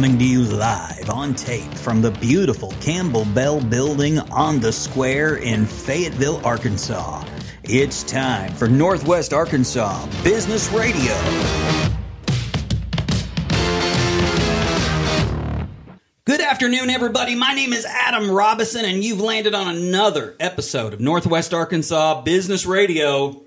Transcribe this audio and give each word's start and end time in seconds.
coming 0.00 0.18
to 0.18 0.24
you 0.24 0.40
live 0.44 1.10
on 1.10 1.34
tape 1.34 1.74
from 1.74 2.00
the 2.00 2.10
beautiful 2.12 2.72
Campbell 2.80 3.26
Bell 3.34 3.60
Building 3.60 4.18
on 4.18 4.58
the 4.58 4.72
square 4.72 5.36
in 5.36 5.66
Fayetteville, 5.66 6.40
Arkansas. 6.42 7.22
It's 7.64 8.02
time 8.02 8.50
for 8.54 8.66
Northwest 8.66 9.34
Arkansas 9.34 10.06
Business 10.24 10.72
Radio. 10.72 11.12
Good 16.24 16.40
afternoon, 16.40 16.88
everybody. 16.88 17.34
My 17.34 17.52
name 17.52 17.74
is 17.74 17.84
Adam 17.84 18.30
Robison, 18.30 18.86
and 18.86 19.04
you've 19.04 19.20
landed 19.20 19.54
on 19.54 19.76
another 19.76 20.34
episode 20.40 20.94
of 20.94 21.00
Northwest 21.00 21.52
Arkansas 21.52 22.22
Business 22.22 22.64
Radio 22.64 23.42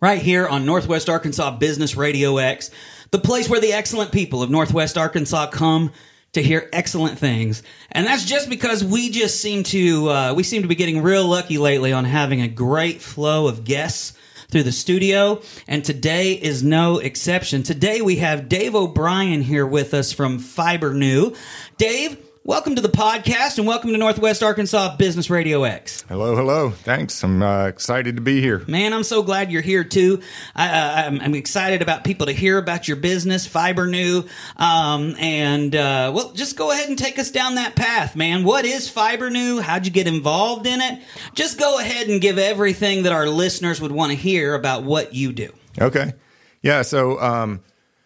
right 0.00 0.22
here 0.22 0.46
on 0.48 0.64
Northwest 0.64 1.10
Arkansas 1.10 1.58
Business 1.58 1.94
Radio 1.94 2.38
X 2.38 2.70
the 3.14 3.20
place 3.20 3.48
where 3.48 3.60
the 3.60 3.72
excellent 3.72 4.10
people 4.10 4.42
of 4.42 4.50
Northwest 4.50 4.98
Arkansas 4.98 5.46
come 5.46 5.92
to 6.32 6.42
hear 6.42 6.68
excellent 6.72 7.16
things. 7.16 7.62
And 7.92 8.08
that's 8.08 8.24
just 8.24 8.50
because 8.50 8.82
we 8.82 9.08
just 9.08 9.40
seem 9.40 9.62
to 9.62 10.10
uh, 10.10 10.34
we 10.34 10.42
seem 10.42 10.62
to 10.62 10.68
be 10.68 10.74
getting 10.74 11.00
real 11.00 11.24
lucky 11.24 11.56
lately 11.56 11.92
on 11.92 12.06
having 12.06 12.40
a 12.42 12.48
great 12.48 13.00
flow 13.00 13.46
of 13.46 13.62
guests 13.62 14.14
through 14.48 14.64
the 14.64 14.72
studio, 14.72 15.40
and 15.68 15.84
today 15.84 16.32
is 16.32 16.64
no 16.64 16.98
exception. 16.98 17.62
Today 17.62 18.02
we 18.02 18.16
have 18.16 18.48
Dave 18.48 18.74
O'Brien 18.74 19.42
here 19.42 19.64
with 19.64 19.94
us 19.94 20.12
from 20.12 20.40
Fibrenew. 20.40 21.36
Dave, 21.78 22.16
Welcome 22.46 22.74
to 22.74 22.82
the 22.82 22.90
podcast 22.90 23.56
and 23.56 23.66
welcome 23.66 23.92
to 23.92 23.96
Northwest 23.96 24.42
Arkansas 24.42 24.96
Business 24.96 25.30
Radio 25.30 25.64
X. 25.64 26.04
Hello, 26.10 26.36
hello. 26.36 26.68
Thanks. 26.68 27.24
I'm 27.24 27.42
uh, 27.42 27.68
excited 27.68 28.16
to 28.16 28.20
be 28.20 28.42
here. 28.42 28.62
Man, 28.68 28.92
I'm 28.92 29.02
so 29.02 29.22
glad 29.22 29.50
you're 29.50 29.62
here 29.62 29.82
too. 29.82 30.20
I, 30.54 31.04
am 31.04 31.22
uh, 31.22 31.36
excited 31.38 31.80
about 31.80 32.04
people 32.04 32.26
to 32.26 32.32
hear 32.32 32.58
about 32.58 32.86
your 32.86 32.98
business, 32.98 33.48
Fibrenew. 33.48 34.28
Um, 34.58 35.16
and, 35.18 35.74
uh, 35.74 36.12
well, 36.14 36.32
just 36.32 36.54
go 36.54 36.70
ahead 36.70 36.90
and 36.90 36.98
take 36.98 37.18
us 37.18 37.30
down 37.30 37.54
that 37.54 37.76
path, 37.76 38.14
man. 38.14 38.44
What 38.44 38.66
is 38.66 38.90
Fibrenew? 38.90 39.62
How'd 39.62 39.86
you 39.86 39.92
get 39.92 40.06
involved 40.06 40.66
in 40.66 40.82
it? 40.82 41.00
Just 41.32 41.58
go 41.58 41.78
ahead 41.78 42.08
and 42.08 42.20
give 42.20 42.36
everything 42.36 43.04
that 43.04 43.12
our 43.12 43.26
listeners 43.26 43.80
would 43.80 43.90
want 43.90 44.12
to 44.12 44.16
hear 44.18 44.54
about 44.54 44.82
what 44.82 45.14
you 45.14 45.32
do. 45.32 45.50
Okay. 45.80 46.12
Yeah. 46.60 46.82
So, 46.82 47.18
um, 47.22 47.62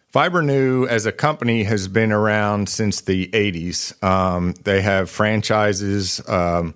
Fibrenew 0.08 0.86
as 0.86 1.04
a 1.04 1.12
company 1.12 1.64
has 1.64 1.86
been 1.86 2.12
around 2.12 2.68
since 2.68 3.02
the 3.02 3.28
80s. 3.28 4.02
Um, 4.02 4.54
they 4.64 4.80
have 4.80 5.10
franchises 5.10 6.26
um, 6.26 6.74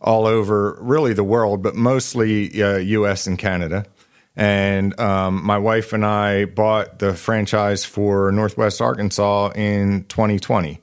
all 0.00 0.26
over 0.26 0.76
really 0.80 1.12
the 1.12 1.22
world, 1.22 1.62
but 1.62 1.76
mostly 1.76 2.60
uh, 2.60 2.78
US 2.78 3.28
and 3.28 3.38
Canada. 3.38 3.86
And 4.34 4.98
um, 4.98 5.44
my 5.44 5.58
wife 5.58 5.92
and 5.92 6.04
I 6.04 6.46
bought 6.46 6.98
the 6.98 7.14
franchise 7.14 7.84
for 7.84 8.32
Northwest 8.32 8.80
Arkansas 8.80 9.50
in 9.54 10.04
2020. 10.04 10.80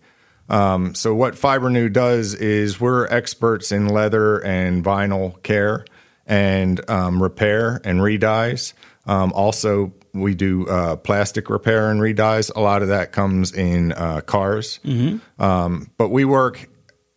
Um, 0.48 0.96
so, 0.96 1.14
what 1.14 1.36
Fibrenew 1.36 1.90
does 1.90 2.34
is 2.34 2.80
we're 2.80 3.08
experts 3.08 3.72
in 3.72 3.88
leather 3.88 4.44
and 4.44 4.84
vinyl 4.84 5.42
care 5.44 5.86
and 6.26 6.88
um, 6.90 7.22
repair 7.22 7.82
and 7.84 8.02
redyes. 8.02 8.74
Um, 9.06 9.32
also, 9.34 9.94
we 10.14 10.36
do 10.36 10.68
uh, 10.68 10.96
plastic 10.98 11.50
repair 11.50 11.90
and 11.90 12.02
redyes. 12.02 12.50
A 12.56 12.60
lot 12.60 12.82
of 12.82 12.90
that 12.90 13.12
comes 13.12 13.54
in 13.54 13.92
uh, 13.94 14.22
cars, 14.22 14.80
mm-hmm. 14.84 15.42
um, 15.42 15.90
but 15.98 16.10
we 16.10 16.26
work 16.26 16.70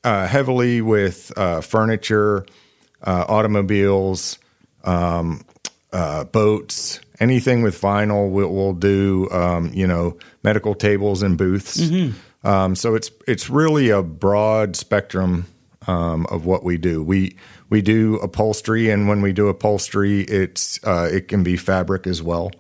uh, 0.05 0.27
heavily 0.27 0.81
with 0.81 1.33
uh, 1.37 1.61
furniture, 1.61 2.47
uh, 3.03 3.25
automobiles, 3.29 4.39
um, 4.85 5.45
uh, 5.93 6.25
boats, 6.25 7.01
anything 7.21 7.63
with 7.63 7.81
vinyl. 7.81 8.31
We'll, 8.31 8.53
we'll 8.53 8.73
do, 8.75 9.29
um, 9.31 9.73
you 9.75 9.87
know, 9.87 10.19
medical 10.43 10.75
tables 10.75 11.23
and 11.23 11.37
booths. 11.37 11.79
Mm-hmm. 11.79 12.47
Um, 12.47 12.75
so 12.75 12.95
it's 12.95 13.11
it's 13.29 13.49
really 13.49 13.91
a 13.91 14.03
broad 14.03 14.75
spectrum 14.75 15.47
um, 15.87 16.27
of 16.27 16.45
what 16.45 16.65
we 16.65 16.77
do. 16.77 17.03
We 17.03 17.37
we 17.73 17.81
do 17.81 18.17
upholstery, 18.17 18.91
and 18.91 19.09
when 19.09 19.23
we 19.23 19.33
do 19.33 19.49
upholstery, 19.49 20.21
it's 20.21 20.79
it 20.85 21.29
can 21.29 21.43
be 21.43 21.57
fabric 21.57 22.07
as 22.07 22.23
well. 22.23 22.51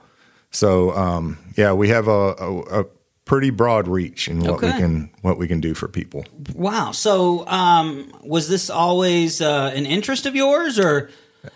So 0.50 0.92
um, 0.92 1.36
yeah, 1.54 1.74
we 1.74 1.88
have 1.88 2.08
a, 2.08 2.10
a, 2.10 2.80
a, 2.80 2.84
pretty 3.24 3.50
broad 3.50 3.88
reach 3.88 4.26
in 4.26 4.40
what 4.40 4.50
okay. 4.54 4.72
we 4.72 4.78
can 4.78 5.10
what 5.20 5.36
we 5.36 5.46
can 5.46 5.60
do 5.60 5.74
for 5.74 5.86
people. 5.86 6.24
Wow. 6.54 6.92
So 6.92 7.46
um, 7.46 8.10
was 8.24 8.48
this 8.48 8.70
always 8.70 9.42
uh, 9.42 9.70
an 9.74 9.84
interest 9.84 10.24
of 10.24 10.34
yours, 10.34 10.78
or 10.78 11.10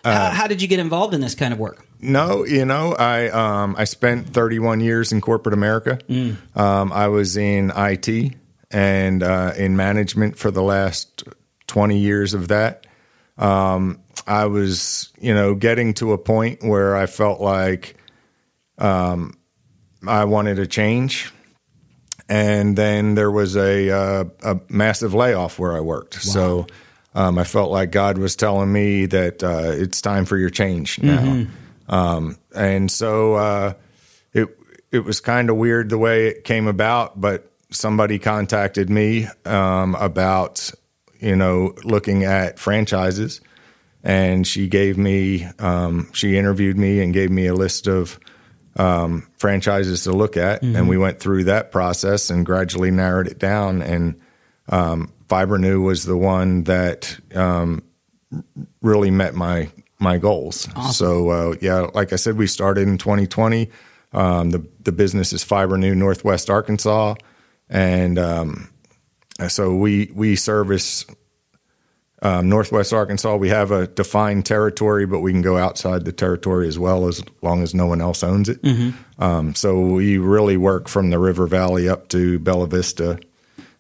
how, 0.05 0.11
uh, 0.11 0.31
how, 0.33 0.47
did 0.47 0.61
you 0.61 0.69
get 0.69 0.79
involved 0.79 1.15
in 1.15 1.23
this 1.23 1.35
kind 1.35 1.55
of 1.55 1.59
work? 1.59 1.87
No, 1.99 2.45
you 2.45 2.67
know, 2.67 2.95
I 2.95 3.29
um, 3.31 3.75
I 3.79 3.85
spent 3.85 4.29
31 4.29 4.81
years 4.81 5.13
in 5.13 5.23
corporate 5.23 5.55
America. 5.55 5.99
Mm. 6.11 6.37
Um, 6.55 6.93
I 6.93 7.09
was 7.09 7.39
in 7.39 7.73
IT 7.75 8.35
and 8.71 9.23
uh, 9.23 9.53
in 9.57 9.77
management 9.77 10.37
for 10.37 10.51
the 10.51 10.63
last 10.63 11.25
20 11.69 11.99
years 11.99 12.35
of 12.35 12.49
that. 12.49 12.86
Um, 13.39 14.01
I 14.27 14.47
was, 14.47 15.13
you 15.21 15.35
know, 15.35 15.55
getting 15.55 15.95
to 15.95 16.13
a 16.13 16.19
point 16.19 16.63
where 16.63 16.97
I 16.97 17.07
felt 17.07 17.41
like 17.41 17.97
um, 18.79 19.37
I 20.07 20.25
wanted 20.25 20.59
a 20.59 20.67
change. 20.67 21.33
And 22.29 22.77
then 22.77 23.15
there 23.15 23.31
was 23.31 23.57
a, 23.57 23.91
uh, 23.91 24.25
a 24.43 24.61
massive 24.69 25.15
layoff 25.15 25.59
where 25.59 25.77
I 25.77 25.81
worked. 25.81 26.17
Wow. 26.17 26.33
So 26.33 26.67
um, 27.15 27.39
I 27.39 27.45
felt 27.45 27.71
like 27.71 27.93
God 27.93 28.19
was 28.19 28.37
telling 28.37 28.73
me 28.73 29.07
that 29.07 29.43
uh, 29.43 29.71
it's 29.73 30.03
time 30.03 30.25
for 30.25 30.37
your 30.37 30.51
change 30.51 31.01
now. 31.01 31.19
Mm-hmm. 31.19 31.95
Um, 31.95 32.39
and 32.55 32.91
so 32.91 33.35
uh, 33.35 33.75
it 34.33 34.49
it 34.93 35.01
was 35.01 35.21
kind 35.21 35.49
of 35.51 35.57
weird 35.57 35.89
the 35.89 35.99
way 35.99 36.27
it 36.27 36.45
came 36.45 36.67
about, 36.67 37.21
but 37.21 37.51
somebody 37.71 38.19
contacted 38.19 38.91
me 38.91 39.29
um, 39.45 39.95
about 39.95 40.71
you 41.21 41.37
know 41.37 41.75
looking 41.85 42.25
at 42.25 42.59
franchises, 42.59 43.41
and 44.03 44.47
she 44.47 44.69
gave 44.69 44.97
me 44.99 45.47
um, 45.59 46.11
she 46.13 46.37
interviewed 46.37 46.79
me 46.79 47.01
and 47.01 47.13
gave 47.13 47.31
me 47.31 47.47
a 47.47 47.55
list 47.55 47.87
of 47.87 48.19
um, 48.77 49.27
franchises 49.39 50.05
to 50.05 50.13
look 50.13 50.37
at, 50.37 50.63
mm-hmm. 50.63 50.77
and 50.77 50.89
we 50.89 50.99
went 50.99 51.21
through 51.21 51.45
that 51.45 51.71
process 51.71 52.31
and 52.31 52.45
gradually 52.45 52.91
narrowed 52.91 53.27
it 53.27 53.39
down. 53.39 53.83
And 53.83 54.21
um, 54.69 55.13
Fibrenew 55.29 55.81
was 55.83 56.05
the 56.05 56.17
one 56.17 56.65
that 56.65 57.19
um, 57.35 57.83
really 58.83 59.11
met 59.11 59.35
my 59.35 59.71
my 59.99 60.19
goals. 60.19 60.69
Awesome. 60.77 60.93
So 60.93 61.31
uh, 61.31 61.55
yeah, 61.61 61.89
like 61.95 62.13
I 62.13 62.17
said, 62.17 62.37
we 62.37 62.47
started 62.47 62.87
in 62.87 62.99
2020. 62.99 63.71
Um, 64.13 64.51
the 64.51 64.67
the 64.81 64.93
business 64.93 65.33
is 65.33 65.45
Fibrenew 65.45 65.95
Northwest 65.95 66.51
Arkansas, 66.51 67.15
and 67.69 68.19
um, 68.19 68.71
so 69.49 69.75
we 69.75 70.11
we 70.15 70.37
service 70.37 71.05
um, 72.23 72.49
Northwest 72.49 72.93
Arkansas, 72.93 73.37
we 73.37 73.51
have 73.51 73.71
a 73.71 73.87
defined 73.87 74.47
territory, 74.47 75.07
but 75.07 75.21
we 75.21 75.33
can 75.33 75.43
go 75.43 75.59
outside 75.59 76.05
the 76.05 76.13
territory 76.13 76.67
as 76.67 76.79
well 76.79 77.07
as 77.07 77.23
long 77.43 77.63
as 77.63 77.75
no 77.75 77.87
one 77.87 78.01
else 78.01 78.23
owns 78.25 78.49
it. 78.49 78.63
Mm-hmm. 78.63 79.23
Um, 79.23 79.55
so 79.55 79.81
we 79.81 80.17
really 80.19 80.57
work 80.57 80.89
from 80.89 81.11
the 81.11 81.19
River 81.19 81.47
Valley 81.47 81.89
up 81.89 82.09
to 82.09 82.39
Bella 82.39 82.67
Vista 82.69 83.19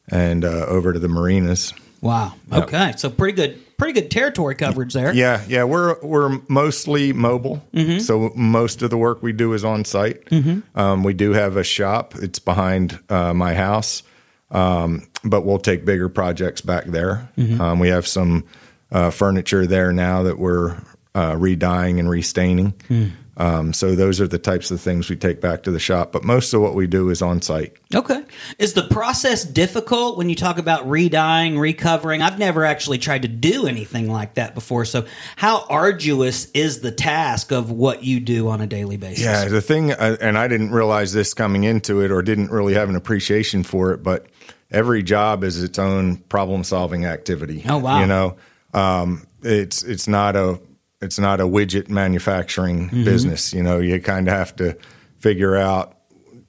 and 0.08 0.44
uh, 0.44 0.66
over 0.66 0.92
to 0.92 0.98
the 0.98 1.08
marinas. 1.08 1.72
Wow. 2.02 2.34
Okay, 2.52 2.88
yep. 2.88 2.98
so 2.98 3.08
pretty 3.08 3.34
good, 3.34 3.76
pretty 3.78 3.98
good 3.98 4.10
territory 4.10 4.54
coverage 4.54 4.92
there. 4.92 5.14
Yeah, 5.14 5.42
yeah. 5.48 5.64
We're 5.64 5.98
we're 6.02 6.38
mostly 6.46 7.14
mobile, 7.14 7.64
mm-hmm. 7.72 7.98
so 7.98 8.32
most 8.36 8.82
of 8.82 8.90
the 8.90 8.98
work 8.98 9.22
we 9.22 9.32
do 9.32 9.54
is 9.54 9.64
on 9.64 9.84
site. 9.86 10.24
Mm-hmm. 10.26 10.78
Um, 10.78 11.02
we 11.02 11.14
do 11.14 11.32
have 11.32 11.56
a 11.56 11.64
shop. 11.64 12.14
It's 12.16 12.38
behind 12.38 13.00
uh, 13.08 13.32
my 13.32 13.54
house. 13.54 14.02
Um, 14.50 15.08
but 15.24 15.44
we'll 15.44 15.58
take 15.58 15.84
bigger 15.84 16.08
projects 16.08 16.60
back 16.60 16.84
there. 16.84 17.28
Mm-hmm. 17.36 17.60
Um, 17.60 17.78
we 17.78 17.88
have 17.88 18.06
some 18.06 18.44
uh, 18.92 19.10
furniture 19.10 19.66
there 19.66 19.92
now 19.92 20.22
that 20.22 20.38
we're 20.38 20.76
uh, 21.14 21.36
redying 21.38 21.98
and 21.98 22.08
restaining. 22.08 22.72
Mm. 22.88 23.12
Um, 23.38 23.72
so 23.74 23.94
those 23.94 24.18
are 24.20 24.26
the 24.26 24.38
types 24.38 24.70
of 24.70 24.80
things 24.80 25.10
we 25.10 25.16
take 25.16 25.42
back 25.42 25.64
to 25.64 25.70
the 25.70 25.78
shop. 25.78 26.10
But 26.10 26.24
most 26.24 26.54
of 26.54 26.62
what 26.62 26.74
we 26.74 26.86
do 26.86 27.10
is 27.10 27.20
on 27.20 27.42
site. 27.42 27.76
Okay. 27.94 28.24
Is 28.58 28.72
the 28.72 28.84
process 28.84 29.44
difficult 29.44 30.16
when 30.16 30.30
you 30.30 30.34
talk 30.34 30.56
about 30.56 30.88
redying, 30.88 31.58
recovering? 31.58 32.22
I've 32.22 32.38
never 32.38 32.64
actually 32.64 32.98
tried 32.98 33.22
to 33.22 33.28
do 33.28 33.66
anything 33.66 34.10
like 34.10 34.34
that 34.34 34.54
before. 34.54 34.86
So 34.86 35.04
how 35.36 35.66
arduous 35.68 36.50
is 36.52 36.80
the 36.80 36.92
task 36.92 37.52
of 37.52 37.70
what 37.70 38.02
you 38.04 38.20
do 38.20 38.48
on 38.48 38.62
a 38.62 38.66
daily 38.66 38.96
basis? 38.96 39.24
Yeah, 39.24 39.44
the 39.46 39.60
thing, 39.60 39.92
uh, 39.92 40.16
and 40.20 40.38
I 40.38 40.48
didn't 40.48 40.70
realize 40.70 41.12
this 41.12 41.34
coming 41.34 41.64
into 41.64 42.00
it, 42.00 42.10
or 42.10 42.22
didn't 42.22 42.50
really 42.50 42.74
have 42.74 42.88
an 42.88 42.96
appreciation 42.96 43.64
for 43.64 43.92
it, 43.92 44.02
but 44.02 44.26
every 44.70 45.02
job 45.02 45.44
is 45.44 45.62
its 45.62 45.78
own 45.78 46.16
problem 46.16 46.64
solving 46.64 47.04
activity. 47.04 47.64
Oh 47.68 47.78
wow! 47.78 48.00
You 48.00 48.06
know, 48.06 48.36
um, 48.74 49.26
it's 49.42 49.82
it's 49.82 50.08
not 50.08 50.36
a 50.36 50.60
it's 51.00 51.18
not 51.18 51.40
a 51.40 51.44
widget 51.44 51.88
manufacturing 51.88 52.86
mm-hmm. 52.86 53.04
business. 53.04 53.52
You 53.52 53.62
know, 53.62 53.78
you 53.78 54.00
kind 54.00 54.28
of 54.28 54.34
have 54.34 54.56
to 54.56 54.76
figure 55.18 55.56
out 55.56 55.96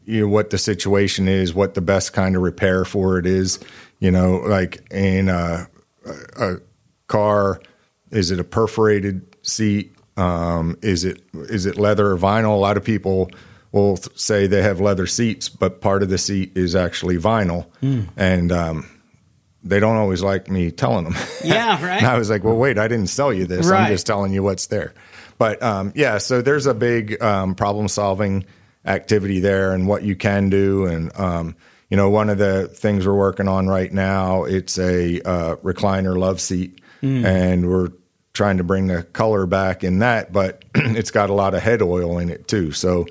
you 0.05 0.21
know, 0.21 0.27
what 0.27 0.49
the 0.49 0.57
situation 0.57 1.27
is, 1.27 1.53
what 1.53 1.73
the 1.73 1.81
best 1.81 2.13
kind 2.13 2.35
of 2.35 2.41
repair 2.41 2.85
for 2.85 3.19
it 3.19 3.25
is. 3.25 3.59
You 3.99 4.11
know, 4.11 4.37
like 4.37 4.85
in 4.91 5.27
a, 5.29 5.67
a 6.37 6.55
car, 7.07 7.61
is 8.11 8.31
it 8.31 8.39
a 8.39 8.43
perforated 8.43 9.35
seat? 9.41 9.93
Um, 10.15 10.77
is 10.81 11.03
it 11.03 11.21
is 11.33 11.65
it 11.65 11.77
leather 11.77 12.11
or 12.11 12.17
vinyl? 12.17 12.55
A 12.55 12.59
lot 12.59 12.77
of 12.77 12.83
people 12.83 13.29
will 13.71 13.97
say 14.15 14.47
they 14.47 14.61
have 14.61 14.79
leather 14.79 15.07
seats, 15.07 15.49
but 15.49 15.81
part 15.81 16.03
of 16.03 16.09
the 16.09 16.17
seat 16.17 16.55
is 16.55 16.75
actually 16.75 17.17
vinyl, 17.17 17.67
and 18.15 18.51
um, 18.51 18.89
they 19.63 19.79
don't 19.79 19.97
always 19.97 20.21
like 20.23 20.49
me 20.49 20.71
telling 20.71 21.03
them. 21.05 21.15
Yeah, 21.43 21.83
right. 21.85 21.97
and 21.97 22.07
I 22.07 22.17
was 22.17 22.29
like, 22.29 22.43
well, 22.43 22.57
wait, 22.57 22.77
I 22.77 22.87
didn't 22.87 23.07
sell 23.07 23.31
you 23.33 23.45
this. 23.45 23.67
Right. 23.67 23.81
I'm 23.81 23.91
just 23.91 24.07
telling 24.07 24.33
you 24.33 24.43
what's 24.43 24.67
there. 24.67 24.93
But 25.37 25.61
um, 25.61 25.91
yeah, 25.95 26.17
so 26.17 26.41
there's 26.41 26.65
a 26.65 26.73
big 26.73 27.21
um, 27.21 27.55
problem 27.55 27.87
solving 27.87 28.45
activity 28.85 29.39
there 29.39 29.73
and 29.73 29.87
what 29.87 30.03
you 30.03 30.15
can 30.15 30.49
do. 30.49 30.85
And, 30.85 31.17
um, 31.19 31.55
you 31.89 31.97
know, 31.97 32.09
one 32.09 32.29
of 32.29 32.37
the 32.37 32.67
things 32.67 33.05
we're 33.05 33.13
working 33.13 33.47
on 33.47 33.67
right 33.67 33.91
now, 33.93 34.45
it's 34.45 34.79
a 34.79 35.21
uh, 35.21 35.55
recliner 35.57 36.17
love 36.17 36.41
seat. 36.41 36.81
And 37.25 37.69
we're 37.69 37.89
trying 38.33 38.57
to 38.57 38.63
bring 38.63 38.87
the 38.87 39.03
color 39.03 39.45
back 39.45 39.83
in 39.83 39.99
that, 39.99 40.33
but 40.33 40.63
it's 40.75 41.11
got 41.11 41.29
a 41.29 41.33
lot 41.33 41.53
of 41.53 41.61
head 41.61 41.81
oil 41.81 42.17
in 42.17 42.29
it 42.29 42.47
too. 42.47 42.71
So 42.71 43.05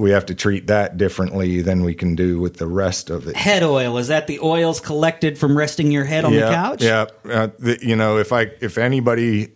we 0.00 0.10
have 0.10 0.26
to 0.26 0.34
treat 0.34 0.66
that 0.68 0.96
differently 0.96 1.60
than 1.60 1.84
we 1.84 1.94
can 1.94 2.14
do 2.14 2.40
with 2.40 2.56
the 2.56 2.66
rest 2.66 3.10
of 3.10 3.26
it. 3.26 3.36
Head 3.36 3.62
oil 3.62 3.98
is 3.98 4.08
that 4.08 4.26
the 4.26 4.40
oils 4.40 4.80
collected 4.80 5.36
from 5.38 5.56
resting 5.56 5.90
your 5.90 6.04
head 6.04 6.24
on 6.24 6.32
the 6.32 6.40
couch? 6.40 6.82
Yeah, 6.82 7.06
uh, 7.30 7.48
the, 7.58 7.78
you 7.82 7.94
know, 7.96 8.16
if 8.16 8.32
I 8.32 8.50
if 8.60 8.78
anybody 8.78 9.48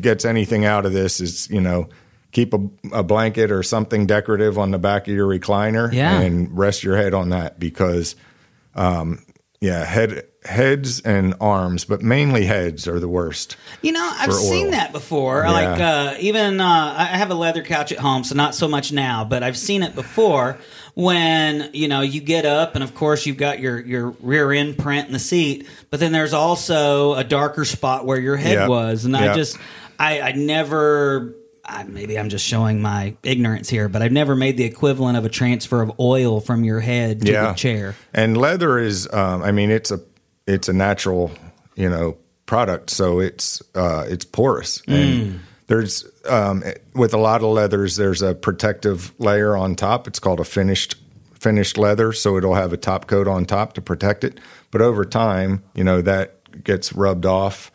gets 0.00 0.24
anything 0.24 0.64
out 0.64 0.84
of 0.86 0.92
this, 0.92 1.20
is 1.20 1.48
you 1.50 1.60
know, 1.60 1.88
keep 2.32 2.52
a, 2.54 2.60
a 2.92 3.02
blanket 3.02 3.50
or 3.50 3.62
something 3.62 4.06
decorative 4.06 4.58
on 4.58 4.70
the 4.70 4.78
back 4.78 5.08
of 5.08 5.14
your 5.14 5.26
recliner, 5.26 5.90
Yeah. 5.92 6.20
and 6.20 6.56
rest 6.56 6.84
your 6.84 6.96
head 6.96 7.14
on 7.14 7.30
that 7.30 7.58
because, 7.58 8.16
um, 8.74 9.24
yeah, 9.60 9.84
head 9.84 10.26
heads 10.44 11.00
and 11.00 11.34
arms, 11.38 11.84
but 11.84 12.00
mainly 12.02 12.46
heads 12.46 12.88
are 12.88 12.98
the 12.98 13.08
worst. 13.08 13.56
You 13.82 13.92
know, 13.92 14.10
I've 14.18 14.32
seen 14.32 14.66
oil. 14.66 14.70
that 14.72 14.90
before. 14.90 15.42
Yeah. 15.42 15.50
Like 15.50 15.80
uh, 15.80 16.14
even 16.20 16.60
uh, 16.60 16.94
I 16.96 17.04
have 17.04 17.30
a 17.30 17.34
leather 17.34 17.62
couch 17.62 17.92
at 17.92 17.98
home, 17.98 18.24
so 18.24 18.34
not 18.34 18.54
so 18.54 18.66
much 18.68 18.90
now, 18.90 19.24
but 19.24 19.42
I've 19.42 19.58
seen 19.58 19.82
it 19.82 19.94
before. 19.94 20.58
When 20.94 21.70
you 21.72 21.88
know 21.88 22.00
you 22.00 22.20
get 22.20 22.44
up, 22.46 22.74
and 22.74 22.82
of 22.82 22.94
course 22.94 23.24
you've 23.26 23.36
got 23.36 23.60
your 23.60 23.78
your 23.80 24.10
rear 24.20 24.50
end 24.52 24.76
print 24.78 25.06
in 25.06 25.12
the 25.12 25.18
seat, 25.18 25.68
but 25.90 26.00
then 26.00 26.10
there's 26.12 26.32
also 26.32 27.14
a 27.14 27.22
darker 27.22 27.64
spot 27.64 28.06
where 28.06 28.18
your 28.18 28.36
head 28.36 28.54
Yeah. 28.54 28.66
was, 28.68 29.04
and 29.04 29.16
I 29.16 29.34
just 29.34 29.56
I, 29.98 30.20
I 30.20 30.32
never. 30.32 31.36
I, 31.70 31.84
maybe 31.84 32.18
I'm 32.18 32.28
just 32.28 32.44
showing 32.44 32.82
my 32.82 33.16
ignorance 33.22 33.68
here, 33.68 33.88
but 33.88 34.02
I've 34.02 34.12
never 34.12 34.34
made 34.34 34.56
the 34.56 34.64
equivalent 34.64 35.16
of 35.16 35.24
a 35.24 35.28
transfer 35.28 35.80
of 35.80 35.92
oil 36.00 36.40
from 36.40 36.64
your 36.64 36.80
head 36.80 37.20
to 37.20 37.32
the 37.32 37.52
chair. 37.54 37.94
And 38.12 38.36
leather 38.36 38.78
is, 38.78 39.10
um, 39.12 39.42
I 39.42 39.52
mean, 39.52 39.70
it's 39.70 39.90
a 39.90 40.00
it's 40.46 40.68
a 40.68 40.72
natural, 40.72 41.30
you 41.76 41.88
know, 41.88 42.16
product, 42.46 42.90
so 42.90 43.20
it's 43.20 43.62
uh, 43.74 44.04
it's 44.08 44.24
porous. 44.24 44.82
Mm. 44.82 44.94
And 44.94 45.40
there's 45.68 46.04
um, 46.28 46.64
with 46.94 47.14
a 47.14 47.18
lot 47.18 47.42
of 47.42 47.50
leathers, 47.50 47.96
there's 47.96 48.22
a 48.22 48.34
protective 48.34 49.12
layer 49.18 49.56
on 49.56 49.76
top. 49.76 50.08
It's 50.08 50.18
called 50.18 50.40
a 50.40 50.44
finished 50.44 50.96
finished 51.34 51.78
leather, 51.78 52.12
so 52.12 52.36
it'll 52.36 52.54
have 52.54 52.72
a 52.72 52.76
top 52.76 53.06
coat 53.06 53.28
on 53.28 53.46
top 53.46 53.74
to 53.74 53.80
protect 53.80 54.24
it. 54.24 54.40
But 54.72 54.82
over 54.82 55.04
time, 55.04 55.62
you 55.74 55.84
know, 55.84 56.02
that 56.02 56.64
gets 56.64 56.92
rubbed 56.92 57.26
off. 57.26 57.70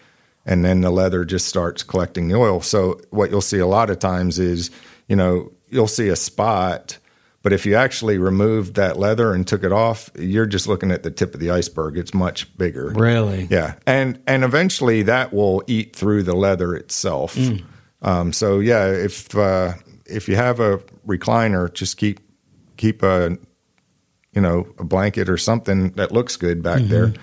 And 0.46 0.64
then 0.64 0.82
the 0.82 0.92
leather 0.92 1.26
just 1.26 1.48
starts 1.48 1.82
collecting 1.82 2.28
the 2.28 2.36
oil. 2.36 2.62
So 2.62 3.00
what 3.10 3.32
you'll 3.32 3.42
see 3.42 3.58
a 3.58 3.68
lot 3.68 3.90
of 3.90 4.00
times 4.00 4.38
is, 4.38 4.70
you 5.08 5.16
know, 5.16 5.52
you'll 5.70 5.88
see 5.88 6.08
a 6.10 6.16
spot, 6.16 7.00
but 7.46 7.54
if 7.54 7.64
you 7.64 7.76
actually 7.76 8.18
removed 8.18 8.74
that 8.74 8.98
leather 8.98 9.32
and 9.32 9.48
took 9.48 9.64
it 9.64 9.72
off, 9.72 10.10
you're 10.18 10.48
just 10.48 10.68
looking 10.68 10.90
at 10.90 11.04
the 11.04 11.12
tip 11.12 11.36
of 11.36 11.40
the 11.40 11.52
iceberg. 11.52 11.96
It's 11.96 12.12
much 12.12 12.58
bigger. 12.58 12.90
Really? 12.90 13.48
Yeah, 13.52 13.76
and 13.86 14.20
and 14.26 14.44
eventually 14.44 15.04
that 15.04 15.32
will 15.32 15.64
eat 15.68 15.96
through 15.96 16.24
the 16.24 16.36
leather 16.36 16.76
itself. 16.76 17.38
Um, 18.02 18.34
so 18.34 18.60
yeah, 18.60 18.88
if 18.88 19.36
uh, 19.38 19.74
if 20.08 20.28
you 20.28 20.36
have 20.36 20.60
a 20.60 20.80
recliner, 21.06 21.72
just 21.72 21.98
keep 21.98 22.20
keep 22.78 23.04
a 23.04 23.38
you 24.34 24.42
know 24.42 24.68
a 24.80 24.84
blanket 24.84 25.30
or 25.30 25.38
something 25.38 25.92
that 25.92 26.12
looks 26.12 26.38
good 26.38 26.64
back 26.64 26.82
there. 26.82 27.14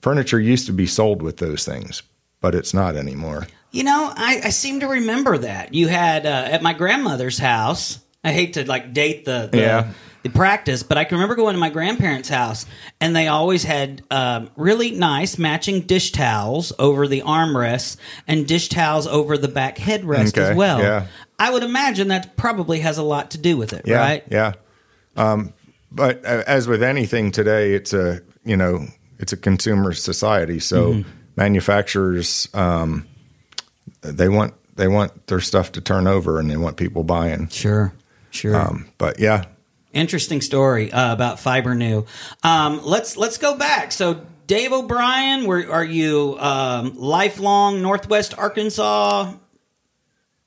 Furniture 0.00 0.38
used 0.38 0.66
to 0.66 0.72
be 0.72 0.86
sold 0.86 1.22
with 1.22 1.38
those 1.38 1.64
things, 1.64 2.04
but 2.42 2.54
it's 2.54 2.74
not 2.74 2.96
anymore. 2.96 3.46
You 3.70 3.84
know, 3.84 4.12
I, 4.14 4.42
I 4.44 4.50
seem 4.50 4.80
to 4.80 4.86
remember 4.88 5.38
that 5.38 5.72
you 5.72 5.88
had 5.88 6.26
uh, 6.26 6.28
at 6.50 6.62
my 6.62 6.74
grandmother's 6.74 7.38
house. 7.38 7.98
I 8.22 8.32
hate 8.32 8.52
to 8.54 8.66
like 8.68 8.92
date 8.92 9.24
the 9.24 9.48
the, 9.50 9.58
Yeah. 9.58 9.92
the 10.22 10.28
practice, 10.28 10.82
but 10.82 10.98
I 10.98 11.04
can 11.04 11.16
remember 11.16 11.34
going 11.36 11.54
to 11.54 11.58
my 11.60 11.70
grandparents' 11.70 12.28
house, 12.28 12.66
and 13.00 13.16
they 13.16 13.28
always 13.28 13.64
had 13.64 14.02
um, 14.10 14.50
really 14.56 14.90
nice 14.90 15.38
matching 15.38 15.80
dish 15.80 16.12
towels 16.12 16.72
over 16.78 17.08
the 17.08 17.22
armrests 17.22 17.96
and 18.28 18.46
dish 18.46 18.68
towels 18.68 19.06
over 19.06 19.38
the 19.38 19.48
back 19.48 19.78
headrest 19.78 20.36
Okay, 20.38 20.50
as 20.50 20.56
well. 20.56 20.80
yeah. 20.80 21.06
I 21.38 21.50
would 21.50 21.62
imagine 21.64 22.08
that 22.08 22.36
probably 22.36 22.80
has 22.80 22.98
a 22.98 23.02
lot 23.02 23.30
to 23.32 23.38
do 23.38 23.56
with 23.56 23.72
it, 23.72 23.82
Yeah, 23.86 23.96
right? 23.96 24.24
Yeah. 24.30 24.52
Um, 25.16 25.52
but 25.90 26.24
as 26.24 26.68
with 26.68 26.82
anything 26.82 27.32
today, 27.32 27.72
it's 27.74 27.92
a 27.92 28.20
you 28.44 28.56
know 28.56 28.86
it's 29.18 29.32
a 29.32 29.36
consumer 29.36 29.92
society. 29.94 30.58
So 30.60 30.92
Mm-hmm. 30.92 31.08
Manufacturers 31.42 32.48
um, 32.54 33.06
they 34.00 34.28
want 34.28 34.54
they 34.76 34.88
want 34.88 35.26
their 35.26 35.40
stuff 35.40 35.72
to 35.72 35.80
turn 35.80 36.06
over 36.06 36.38
and 36.38 36.50
they 36.50 36.56
want 36.56 36.76
people 36.76 37.04
buying. 37.04 37.48
Sure, 37.48 37.92
sure. 38.30 38.56
Um, 38.56 38.88
but 38.96 39.18
yeah, 39.18 39.44
Interesting 39.92 40.40
story 40.40 40.90
uh, 40.90 41.12
about 41.12 41.38
Fibrenew. 41.38 42.06
Um, 42.42 42.80
let's 42.82 43.18
let's 43.18 43.36
go 43.36 43.56
back. 43.56 43.92
So, 43.92 44.24
Dave 44.46 44.72
O'Brien, 44.72 45.44
were, 45.44 45.70
are 45.70 45.84
you 45.84 46.36
um, 46.38 46.96
lifelong 46.96 47.82
Northwest 47.82 48.38
Arkansas 48.38 49.34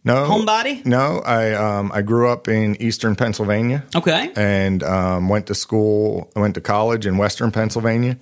no 0.03 0.27
homebody? 0.27 0.83
No, 0.83 1.21
I 1.23 1.53
um, 1.53 1.91
I 1.93 2.01
grew 2.01 2.27
up 2.27 2.47
in 2.47 2.81
Eastern 2.81 3.15
Pennsylvania. 3.15 3.85
Okay, 3.95 4.31
and 4.35 4.81
um, 4.81 5.29
went 5.29 5.45
to 5.47 5.55
school. 5.55 6.31
Went 6.35 6.55
to 6.55 6.61
college 6.61 7.05
in 7.05 7.17
Western 7.17 7.51
Pennsylvania, 7.51 8.17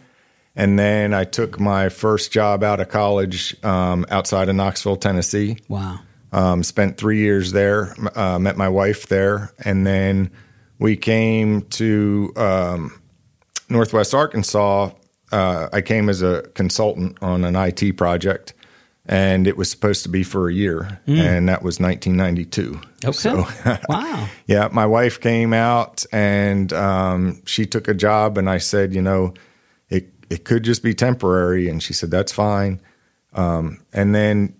and 0.56 0.78
then 0.78 1.14
I 1.14 1.24
took 1.24 1.60
my 1.60 1.90
first 1.90 2.32
job 2.32 2.64
out 2.64 2.80
of 2.80 2.90
college 2.90 3.56
um, 3.64 4.06
outside 4.10 4.50
of 4.50 4.56
Knoxville, 4.56 4.98
Tennessee. 4.98 5.58
wow. 5.68 6.00
Um, 6.32 6.64
spent 6.64 6.98
three 6.98 7.20
years 7.20 7.52
there. 7.52 7.96
Uh, 8.16 8.40
met 8.40 8.58
my 8.58 8.68
wife 8.68 9.08
there, 9.08 9.52
and 9.64 9.86
then 9.86 10.32
we 10.80 10.96
came 10.98 11.62
to 11.64 12.34
um, 12.36 13.00
Northwest 13.70 14.16
Arkansas. 14.16 14.90
Uh, 15.32 15.68
I 15.72 15.82
came 15.82 16.10
as 16.10 16.24
a 16.24 16.42
consultant 16.56 17.18
on 17.22 17.44
an 17.44 17.56
IT 17.56 17.98
project, 17.98 18.54
and 19.06 19.46
it 19.48 19.58
was 19.58 19.70
supposed 19.70 20.02
to 20.04 20.10
be 20.10 20.24
for 20.24 20.50
a 20.50 20.54
year, 20.54 21.00
and 21.06 21.48
that 21.50 21.62
was 21.62 21.80
1992. 21.80 22.82
Okay, 23.06 23.12
So, 23.12 23.46
wow. 23.90 24.28
yeah, 24.48 24.70
my 24.72 24.86
wife 24.88 25.20
came 25.20 25.54
out 25.54 26.04
and 26.12 26.72
um, 26.74 27.42
she 27.46 27.66
took 27.68 27.88
a 27.88 27.94
job, 27.94 28.40
and 28.40 28.50
I 28.50 28.58
said, 28.58 28.94
you 28.96 29.02
know, 29.04 29.34
it 30.30 30.46
could 30.46 30.64
just 30.64 30.84
be 30.84 30.94
temporary, 30.94 31.70
and 31.70 31.82
she 31.82 31.94
said 31.94 32.12
that's 32.12 32.32
fine. 32.32 32.82
Um, 33.34 33.82
and 33.94 34.14
then 34.14 34.56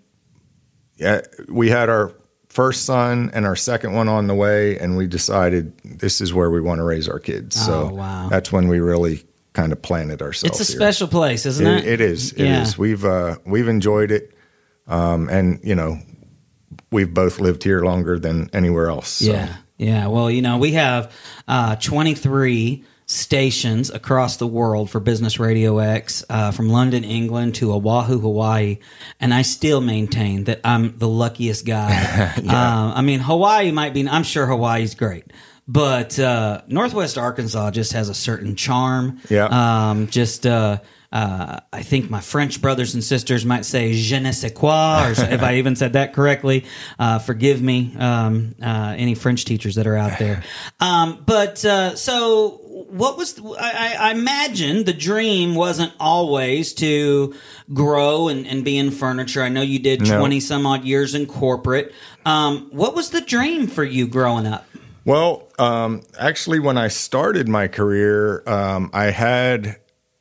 yeah, 0.96 1.22
we 1.48 1.70
had 1.70 1.88
our 1.88 2.12
first 2.48 2.84
son 2.84 3.30
and 3.34 3.46
our 3.46 3.56
second 3.56 3.92
one 3.94 4.08
on 4.08 4.26
the 4.26 4.34
way, 4.34 4.78
and 4.78 4.96
we 4.96 5.06
decided 5.06 5.76
this 5.84 6.20
is 6.20 6.32
where 6.32 6.50
we 6.50 6.60
want 6.60 6.78
to 6.78 6.84
raise 6.84 7.08
our 7.08 7.18
kids. 7.18 7.56
so 7.64 7.88
Oh, 7.90 7.94
wow. 7.94 8.28
that's 8.28 8.52
when 8.52 8.68
we 8.68 8.78
really 8.80 9.24
kind 9.52 9.72
of 9.72 9.80
planted 9.82 10.22
ourselves. 10.22 10.60
It's 10.60 10.68
a 10.68 10.72
here. 10.72 10.80
special 10.80 11.08
place, 11.08 11.46
isn't 11.46 11.66
it? 11.66 11.84
It, 11.84 11.94
it 11.94 12.00
is. 12.00 12.32
It 12.32 12.40
is. 12.42 12.72
Yeah. 12.72 12.74
We've 12.78 13.04
uh, 13.04 13.36
we've 13.44 13.68
enjoyed 13.68 14.10
it, 14.12 14.32
um, 14.86 15.28
and 15.28 15.60
you 15.64 15.74
know, 15.74 15.98
we've 16.90 17.12
both 17.12 17.40
lived 17.40 17.62
here 17.64 17.80
longer 17.84 18.18
than 18.18 18.50
anywhere 18.52 18.88
else. 18.88 19.08
so. 19.08 19.32
Yeah, 19.32 19.56
yeah. 19.78 20.06
Well, 20.08 20.30
you 20.30 20.42
know, 20.42 20.58
we 20.58 20.72
have 20.72 21.12
uh, 21.48 21.76
23 21.76 22.84
stations 23.06 23.90
across 23.90 24.36
the 24.36 24.46
world 24.46 24.90
for 24.90 25.00
Business 25.00 25.38
Radio 25.38 25.78
X, 25.78 26.24
uh, 26.30 26.50
from 26.50 26.68
London, 26.68 27.04
England 27.04 27.54
to 27.56 27.72
Oahu, 27.72 28.18
Hawaii, 28.18 28.78
and 29.20 29.34
I 29.34 29.42
still 29.42 29.80
maintain 29.80 30.44
that 30.44 30.60
I'm 30.64 30.96
the 30.98 31.08
luckiest 31.08 31.66
guy. 31.66 32.32
uh, 32.48 32.92
I 32.94 33.02
mean, 33.02 33.20
Hawaii 33.20 33.70
might 33.70 33.94
be. 33.94 34.08
I'm 34.08 34.22
sure 34.22 34.46
Hawaii's 34.46 34.94
great. 34.94 35.24
But 35.66 36.18
uh, 36.18 36.62
Northwest 36.68 37.16
Arkansas 37.16 37.70
just 37.70 37.92
has 37.92 38.08
a 38.08 38.14
certain 38.14 38.54
charm. 38.54 39.20
Yeah. 39.30 39.46
Um, 39.46 40.08
just 40.08 40.46
uh, 40.46 40.78
uh, 41.14 41.60
I 41.72 41.82
think 41.82 42.10
my 42.10 42.20
French 42.20 42.60
brothers 42.60 42.94
and 42.94 43.02
sisters 43.02 43.46
might 43.46 43.64
say 43.64 43.92
"je 43.92 44.18
ne 44.18 44.32
sais 44.32 44.52
quoi," 44.52 45.06
or 45.06 45.10
if 45.12 45.42
I 45.44 45.54
even 45.58 45.76
said 45.76 45.92
that 45.92 46.12
correctly, 46.12 46.64
uh, 46.98 47.20
forgive 47.20 47.62
me, 47.62 47.94
um, 47.96 48.56
uh, 48.60 48.94
any 48.98 49.14
French 49.14 49.44
teachers 49.44 49.76
that 49.76 49.86
are 49.86 49.96
out 49.96 50.18
there. 50.18 50.42
Um, 50.80 51.22
but 51.24 51.64
uh, 51.64 51.94
so, 51.94 52.60
what 52.94 53.16
was 53.16 53.40
I, 53.58 53.96
I 53.98 54.10
imagine 54.12 54.84
the 54.84 54.92
dream 54.92 55.54
wasn't 55.54 55.92
always 55.98 56.72
to 56.74 57.34
grow 57.72 58.28
and, 58.28 58.46
and 58.46 58.64
be 58.64 58.78
in 58.78 58.90
furniture. 58.90 59.42
I 59.42 59.48
know 59.48 59.62
you 59.62 59.78
did 59.78 60.06
No. 60.06 60.18
twenty 60.18 60.40
some 60.40 60.66
odd 60.66 60.84
years 60.84 61.14
in 61.14 61.26
corporate. 61.26 61.92
Um, 62.24 62.68
what 62.70 62.94
was 62.94 63.10
the 63.10 63.20
dream 63.20 63.66
for 63.66 63.84
you 63.84 64.06
growing 64.06 64.46
up? 64.46 64.64
Well, 65.04 65.48
um, 65.58 66.02
actually, 66.18 66.60
when 66.60 66.78
I 66.78 66.88
started 66.88 67.48
my 67.48 67.68
career, 67.68 68.42
um, 68.46 68.90
I 68.94 69.10
had 69.10 69.76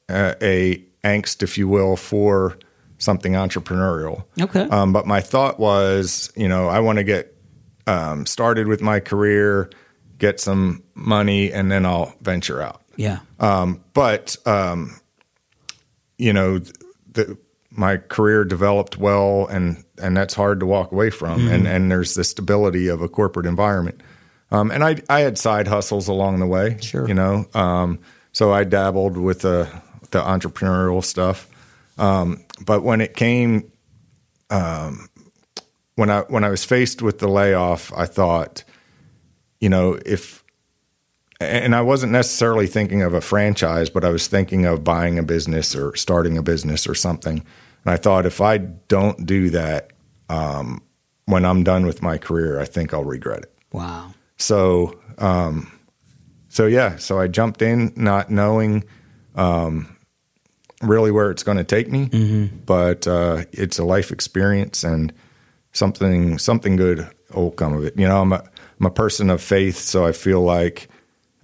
uh, 0.09 0.33
a 0.41 0.83
angst, 1.03 1.43
if 1.43 1.57
you 1.57 1.67
will, 1.67 1.95
for 1.95 2.57
something 2.97 3.33
entrepreneurial. 3.33 4.23
Okay. 4.41 4.61
Um, 4.63 4.91
but 4.91 5.05
my 5.05 5.21
thought 5.21 5.59
was, 5.59 6.31
you 6.35 6.47
know, 6.49 6.67
I 6.67 6.79
want 6.79 6.97
to 6.97 7.03
get 7.03 7.35
um, 7.87 8.25
started 8.25 8.67
with 8.67 8.81
my 8.81 8.99
career, 8.99 9.69
get 10.23 10.39
some 10.39 10.81
money, 10.95 11.51
and 11.51 11.69
then 11.69 11.85
I'll 11.85 12.15
venture 12.21 12.61
out. 12.61 12.81
Yeah. 12.95 13.19
Um, 13.41 13.83
but 13.93 14.37
um, 14.47 14.95
you 16.17 16.31
know, 16.31 16.59
the, 17.11 17.37
my 17.69 17.97
career 17.97 18.45
developed 18.45 18.97
well, 18.97 19.47
and 19.47 19.83
and 20.01 20.15
that's 20.15 20.33
hard 20.33 20.61
to 20.61 20.65
walk 20.65 20.93
away 20.93 21.09
from. 21.09 21.41
Mm-hmm. 21.41 21.53
And 21.53 21.67
and 21.67 21.91
there's 21.91 22.13
the 22.13 22.23
stability 22.23 22.87
of 22.87 23.01
a 23.01 23.09
corporate 23.09 23.45
environment. 23.45 24.01
Um, 24.49 24.71
and 24.71 24.81
I 24.81 25.01
I 25.09 25.19
had 25.19 25.37
side 25.37 25.67
hustles 25.67 26.07
along 26.07 26.39
the 26.39 26.47
way. 26.47 26.77
Sure. 26.79 27.05
you 27.05 27.13
know. 27.13 27.45
Um, 27.53 27.99
so 28.31 28.53
I 28.53 28.63
dabbled 28.63 29.17
with 29.17 29.41
the 29.41 29.67
the 30.11 30.21
entrepreneurial 30.21 31.03
stuff. 31.03 31.49
Um, 31.97 32.45
but 32.65 32.81
when 32.81 33.01
it 33.01 33.15
came, 33.15 33.71
um, 34.49 35.09
when 35.95 36.09
I 36.09 36.21
when 36.21 36.45
I 36.45 36.49
was 36.49 36.63
faced 36.63 37.01
with 37.01 37.19
the 37.19 37.27
layoff, 37.27 37.91
I 37.93 38.05
thought, 38.05 38.63
you 39.63 39.69
know, 39.69 39.97
if 40.05 40.43
and 41.39 41.73
I 41.73 41.79
wasn't 41.81 42.11
necessarily 42.11 42.67
thinking 42.67 43.01
of 43.01 43.13
a 43.13 43.21
franchise, 43.21 43.89
but 43.89 44.03
I 44.03 44.09
was 44.09 44.27
thinking 44.27 44.65
of 44.65 44.83
buying 44.83 45.17
a 45.17 45.23
business 45.23 45.73
or 45.73 45.95
starting 45.95 46.37
a 46.37 46.43
business 46.43 46.85
or 46.85 46.93
something. 46.93 47.37
And 47.37 47.93
I 47.93 47.95
thought 47.95 48.25
if 48.25 48.41
I 48.41 48.57
don't 48.57 49.25
do 49.25 49.49
that 49.51 49.91
um, 50.27 50.81
when 51.27 51.45
I'm 51.45 51.63
done 51.63 51.85
with 51.85 52.01
my 52.01 52.17
career, 52.17 52.59
I 52.59 52.65
think 52.65 52.93
I'll 52.93 53.05
regret 53.05 53.43
it. 53.43 53.53
Wow. 53.71 54.13
So, 54.35 54.99
um, 55.17 55.71
so 56.49 56.65
yeah, 56.65 56.97
so 56.97 57.17
I 57.17 57.27
jumped 57.29 57.61
in 57.61 57.93
not 57.95 58.29
knowing 58.29 58.83
um, 59.33 59.95
really 60.81 61.09
where 61.09 61.31
it's 61.31 61.43
going 61.43 61.57
to 61.57 61.63
take 61.63 61.89
me, 61.89 62.09
but 62.65 63.07
uh, 63.07 63.45
it's 63.53 63.79
a 63.79 63.85
life 63.85 64.11
experience 64.11 64.83
and 64.83 65.13
something 65.71 66.37
something 66.37 66.75
good 66.75 67.07
will 67.33 67.51
come 67.51 67.73
of 67.73 67.85
it. 67.85 67.97
You 67.97 68.09
know, 68.09 68.21
I'm 68.21 68.33
a 68.33 68.43
I'm 68.79 68.85
a 68.85 68.91
person 68.91 69.29
of 69.29 69.41
faith, 69.41 69.77
so 69.77 70.05
I 70.05 70.11
feel 70.11 70.41
like 70.41 70.89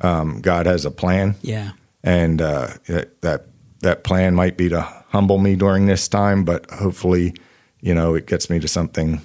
um, 0.01 0.41
God 0.41 0.65
has 0.65 0.85
a 0.85 0.91
plan, 0.91 1.35
Yeah. 1.41 1.71
and 2.03 2.41
uh, 2.41 2.69
that 2.87 3.45
that 3.81 4.03
plan 4.03 4.35
might 4.35 4.57
be 4.57 4.69
to 4.69 4.81
humble 4.81 5.37
me 5.37 5.55
during 5.55 5.85
this 5.85 6.07
time, 6.07 6.43
but 6.43 6.69
hopefully, 6.69 7.33
you 7.81 7.93
know, 7.95 8.13
it 8.15 8.25
gets 8.27 8.49
me 8.49 8.59
to 8.59 8.67
something 8.67 9.21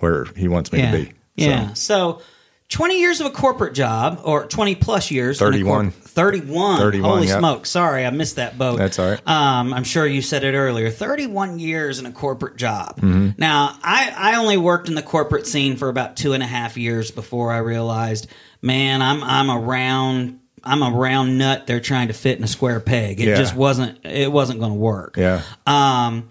where 0.00 0.24
He 0.36 0.48
wants 0.48 0.72
me 0.72 0.78
Yeah. 0.80 0.90
to 0.92 0.98
be. 0.98 1.12
Yeah. 1.36 1.72
So, 1.74 2.20
20 2.68 3.00
years 3.00 3.20
of 3.20 3.26
a 3.26 3.30
corporate 3.30 3.74
job, 3.74 4.20
or 4.24 4.46
20 4.46 4.74
plus 4.76 5.10
years. 5.10 5.40
in 5.40 5.46
a 5.48 5.50
31. 5.50 5.90
corp- 5.92 6.04
31. 6.18 6.78
31, 6.78 7.10
Holy 7.10 7.26
yep. 7.28 7.38
smoke. 7.38 7.66
Sorry, 7.66 8.04
I 8.04 8.10
missed 8.10 8.36
that 8.36 8.58
boat. 8.58 8.78
That's 8.78 8.98
all 8.98 9.10
right. 9.10 9.28
Um, 9.28 9.72
I'm 9.72 9.84
sure 9.84 10.06
you 10.06 10.20
said 10.22 10.44
it 10.44 10.54
earlier. 10.54 10.90
31 10.90 11.58
years 11.58 11.98
in 11.98 12.06
a 12.06 12.12
corporate 12.12 12.56
job. 12.56 12.96
Mm-hmm. 12.96 13.30
Now, 13.38 13.76
I, 13.82 14.12
I 14.16 14.36
only 14.36 14.56
worked 14.56 14.88
in 14.88 14.94
the 14.94 15.02
corporate 15.02 15.46
scene 15.46 15.76
for 15.76 15.88
about 15.88 16.16
two 16.16 16.32
and 16.32 16.42
a 16.42 16.46
half 16.46 16.76
years 16.76 17.10
before 17.10 17.52
I 17.52 17.58
realized, 17.58 18.26
man, 18.62 19.00
I'm, 19.02 19.22
I'm 19.22 19.48
a 19.50 19.58
round. 19.58 20.40
I'm 20.64 20.82
a 20.82 20.90
round 20.90 21.38
nut. 21.38 21.66
They're 21.68 21.78
trying 21.80 22.08
to 22.08 22.14
fit 22.14 22.36
in 22.36 22.44
a 22.44 22.48
square 22.48 22.80
peg. 22.80 23.20
It 23.20 23.28
Yeah. 23.28 23.36
just 23.36 23.54
wasn't. 23.54 24.04
It 24.04 24.30
wasn't 24.30 24.58
going 24.58 24.72
to 24.72 24.78
work. 24.78 25.16
Yeah. 25.16 25.42
Um, 25.66 26.28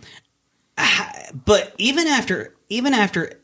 but 1.46 1.74
even 1.77 2.08
after 2.08 2.53
even 2.70 2.94
after 2.94 3.39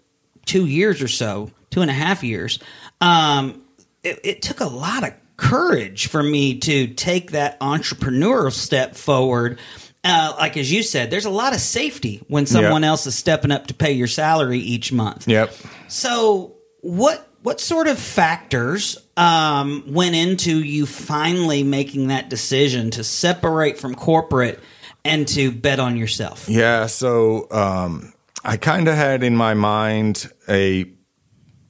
two 0.45 0.65
years 0.65 1.01
or 1.01 1.07
so, 1.07 1.51
two 1.69 1.81
and 1.81 1.89
a 1.89 1.93
half 1.93 2.23
years, 2.23 2.59
um, 3.01 3.61
it, 4.03 4.19
it 4.23 4.41
took 4.41 4.59
a 4.59 4.65
lot 4.67 5.03
of 5.07 5.13
courage 5.43 6.07
for 6.07 6.23
me 6.23 6.57
to 6.59 6.87
take 6.87 7.31
that 7.31 7.59
entrepreneurial 7.59 8.51
step 8.51 8.95
forward. 8.95 9.59
Uh, 10.05 10.33
like 10.37 10.57
as 10.57 10.71
you 10.71 10.83
said, 10.83 11.11
there's 11.11 11.25
a 11.25 11.29
lot 11.29 11.53
of 11.53 11.59
safety 11.59 12.21
when 12.27 12.45
someone 12.45 12.81
Yeah. 12.83 12.89
else 12.89 13.05
is 13.07 13.15
stepping 13.15 13.51
up 13.51 13.67
to 13.67 13.73
pay 13.73 13.91
your 13.93 14.07
salary 14.07 14.59
each 14.59 14.91
month. 14.91 15.27
Yep. 15.27 15.53
So 15.87 16.55
what 16.81 17.27
what 17.41 17.59
sort 17.59 17.87
of 17.87 17.99
factors 17.99 18.97
um, 19.17 19.83
went 19.87 20.15
into 20.15 20.63
you 20.63 20.85
finally 20.85 21.61
making 21.63 22.07
that 22.07 22.29
decision 22.29 22.89
to 22.91 23.03
separate 23.03 23.77
from 23.77 23.95
corporate 23.95 24.59
and 25.03 25.27
to 25.29 25.51
bet 25.51 25.79
on 25.79 25.97
yourself? 25.97 26.47
Yeah, 26.47 26.85
so 26.87 27.47
um, 27.51 28.13
I 28.45 28.55
kind 28.55 28.87
of 28.87 28.95
had 28.95 29.23
in 29.23 29.35
my 29.35 29.53
mind 29.55 30.31
a 30.47 30.85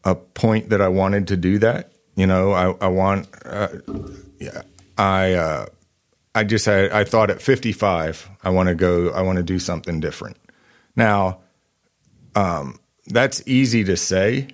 a 0.03 0.15
point 0.15 0.69
that 0.69 0.81
I 0.81 0.89
wanted 0.89 1.27
to 1.29 1.37
do 1.37 1.57
that. 1.59 1.92
You 2.15 2.27
know, 2.27 2.51
I, 2.51 2.85
I 2.85 2.87
want. 2.87 3.27
Uh, 3.45 3.69
yeah, 4.39 4.61
I 4.97 5.33
uh, 5.33 5.65
I 6.35 6.43
just 6.43 6.65
had. 6.65 6.91
I 6.91 7.03
thought 7.03 7.29
at 7.29 7.41
55, 7.41 8.29
I 8.43 8.49
want 8.49 8.69
to 8.69 8.75
go. 8.75 9.09
I 9.09 9.21
want 9.21 9.37
to 9.37 9.43
do 9.43 9.59
something 9.59 9.99
different. 9.99 10.37
Now, 10.95 11.39
um, 12.35 12.79
that's 13.07 13.41
easy 13.47 13.83
to 13.85 13.97
say. 13.97 14.47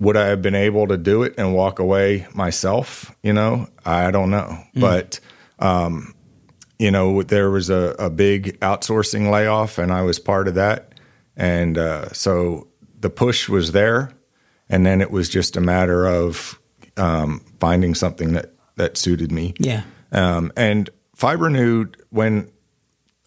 Would 0.00 0.16
I 0.16 0.26
have 0.26 0.42
been 0.42 0.54
able 0.54 0.86
to 0.88 0.96
do 0.96 1.24
it 1.24 1.34
and 1.38 1.54
walk 1.54 1.80
away 1.80 2.26
myself? 2.32 3.14
You 3.22 3.32
know, 3.32 3.68
I 3.84 4.10
don't 4.12 4.30
know, 4.30 4.58
but 4.74 5.18
you 6.78 6.90
know, 6.92 7.22
there 7.22 7.50
was 7.50 7.70
a, 7.70 7.96
a 7.98 8.08
big 8.10 8.58
outsourcing 8.60 9.30
layoff, 9.30 9.78
and 9.78 9.92
I 9.92 10.02
was 10.02 10.18
part 10.20 10.46
of 10.46 10.54
that. 10.54 10.92
And 11.36 11.76
uh, 11.76 12.12
so 12.12 12.68
the 13.00 13.10
push 13.10 13.48
was 13.48 13.72
there, 13.72 14.12
and 14.68 14.84
then 14.84 15.00
it 15.00 15.10
was 15.10 15.28
just 15.28 15.56
a 15.56 15.60
matter 15.60 16.06
of 16.06 16.58
um, 16.96 17.44
finding 17.60 17.94
something 17.94 18.32
that 18.32 18.52
that 18.76 18.96
suited 18.96 19.32
me. 19.32 19.54
Yeah. 19.58 19.82
Um, 20.12 20.52
and 20.56 20.90
Fibrenew, 21.16 21.92
when 22.10 22.50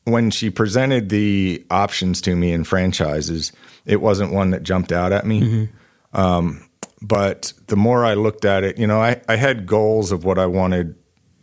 when 0.05 0.31
she 0.31 0.49
presented 0.49 1.09
the 1.09 1.65
options 1.69 2.21
to 2.21 2.35
me 2.35 2.51
in 2.51 2.63
franchises, 2.63 3.51
it 3.85 4.01
wasn't 4.01 4.33
one 4.33 4.49
that 4.51 4.63
jumped 4.63 4.91
out 4.91 5.11
at 5.11 5.25
me. 5.25 5.69
Um, 6.13 6.67
but 7.01 7.53
the 7.67 7.75
more 7.75 8.05
I 8.05 8.13
looked 8.15 8.45
at 8.45 8.63
it, 8.63 8.77
you 8.77 8.87
know, 8.87 9.01
I, 9.01 9.21
I 9.27 9.35
had 9.35 9.65
goals 9.65 10.11
of 10.11 10.23
what 10.23 10.37
I 10.39 10.45
wanted 10.45 10.95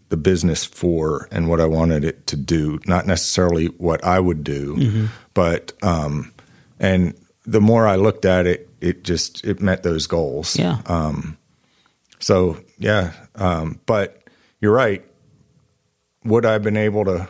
the 0.09 0.17
business 0.17 0.65
for 0.65 1.29
and 1.31 1.49
what 1.49 1.61
I 1.61 1.67
wanted 1.67 2.05
it 2.05 2.27
to 2.29 2.37
do, 2.37 2.81
not 2.87 3.07
necessarily 3.07 3.67
what 3.67 4.03
I 4.05 4.19
would 4.21 4.43
do, 4.43 5.09
but 5.35 5.73
um, 5.83 6.33
and 6.81 7.15
the 7.45 7.61
more 7.61 7.87
I 7.87 7.97
looked 7.97 8.25
at 8.25 8.47
it, 8.47 8.68
it 8.81 9.05
just 9.05 9.45
it 9.45 9.61
met 9.61 9.83
those 9.83 10.07
goals. 10.07 10.59
Yeah. 10.59 10.79
Um, 10.87 11.39
So 12.21 12.59
yeah, 12.79 13.13
um, 13.35 13.81
but 13.87 14.23
you're 14.61 14.73
right. 14.73 15.05
Would 16.25 16.45
I 16.45 16.53
have 16.53 16.63
been 16.63 16.77
able 16.77 17.05
to 17.05 17.29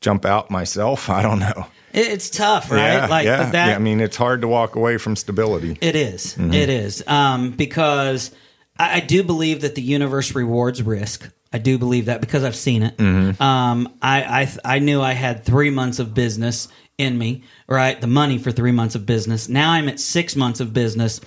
jump 0.00 0.24
out 0.24 0.50
myself? 0.50 1.10
I 1.18 1.22
don't 1.22 1.40
know. 1.40 1.66
It's 1.92 2.30
tough, 2.30 2.70
right? 2.70 2.94
Yeah, 2.94 3.06
like 3.06 3.24
yeah. 3.24 3.50
that 3.50 3.68
yeah. 3.70 3.74
I 3.74 3.78
mean, 3.78 4.00
it's 4.00 4.16
hard 4.16 4.42
to 4.42 4.48
walk 4.48 4.76
away 4.76 4.96
from 4.96 5.16
stability. 5.16 5.76
It 5.80 5.96
is. 5.96 6.34
Mm-hmm. 6.34 6.54
It 6.54 6.68
is. 6.68 7.02
Um, 7.08 7.50
because 7.50 8.30
I, 8.78 8.96
I 8.96 9.00
do 9.00 9.24
believe 9.24 9.62
that 9.62 9.74
the 9.74 9.82
universe 9.82 10.34
rewards 10.34 10.82
risk. 10.82 11.28
I 11.52 11.58
do 11.58 11.78
believe 11.78 12.06
that 12.06 12.20
because 12.20 12.44
I've 12.44 12.56
seen 12.56 12.82
it. 12.82 12.96
Mm-hmm. 12.96 13.42
Um, 13.42 13.92
I, 14.00 14.22
I 14.42 14.76
I 14.76 14.78
knew 14.78 15.00
I 15.02 15.12
had 15.12 15.44
three 15.44 15.70
months 15.70 15.98
of 15.98 16.14
business 16.14 16.68
in 16.96 17.18
me, 17.18 17.42
right? 17.68 18.00
The 18.00 18.06
money 18.06 18.38
for 18.38 18.52
three 18.52 18.72
months 18.72 18.94
of 18.94 19.04
business. 19.06 19.48
Now 19.48 19.72
I'm 19.72 19.88
at 19.88 19.98
six 19.98 20.36
months 20.36 20.60
of 20.60 20.72
business. 20.72 21.20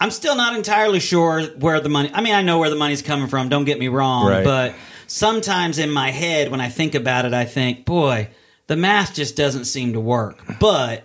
I'm 0.00 0.10
still 0.10 0.34
not 0.34 0.56
entirely 0.56 0.98
sure 0.98 1.42
where 1.58 1.78
the 1.80 1.90
money. 1.90 2.10
I 2.12 2.20
mean, 2.22 2.34
I 2.34 2.42
know 2.42 2.58
where 2.58 2.70
the 2.70 2.76
money's 2.76 3.02
coming 3.02 3.28
from. 3.28 3.48
Don't 3.50 3.64
get 3.66 3.78
me 3.78 3.88
wrong, 3.88 4.26
Right. 4.28 4.44
but 4.44 4.74
sometimes 5.06 5.78
in 5.78 5.90
my 5.90 6.10
head, 6.10 6.50
when 6.50 6.60
I 6.60 6.68
think 6.70 6.94
about 6.94 7.26
it, 7.26 7.34
I 7.34 7.44
think, 7.44 7.84
boy, 7.84 8.30
the 8.66 8.76
math 8.76 9.14
just 9.14 9.36
doesn't 9.36 9.66
seem 9.66 9.92
to 9.92 10.00
work. 10.00 10.42
But 10.58 11.04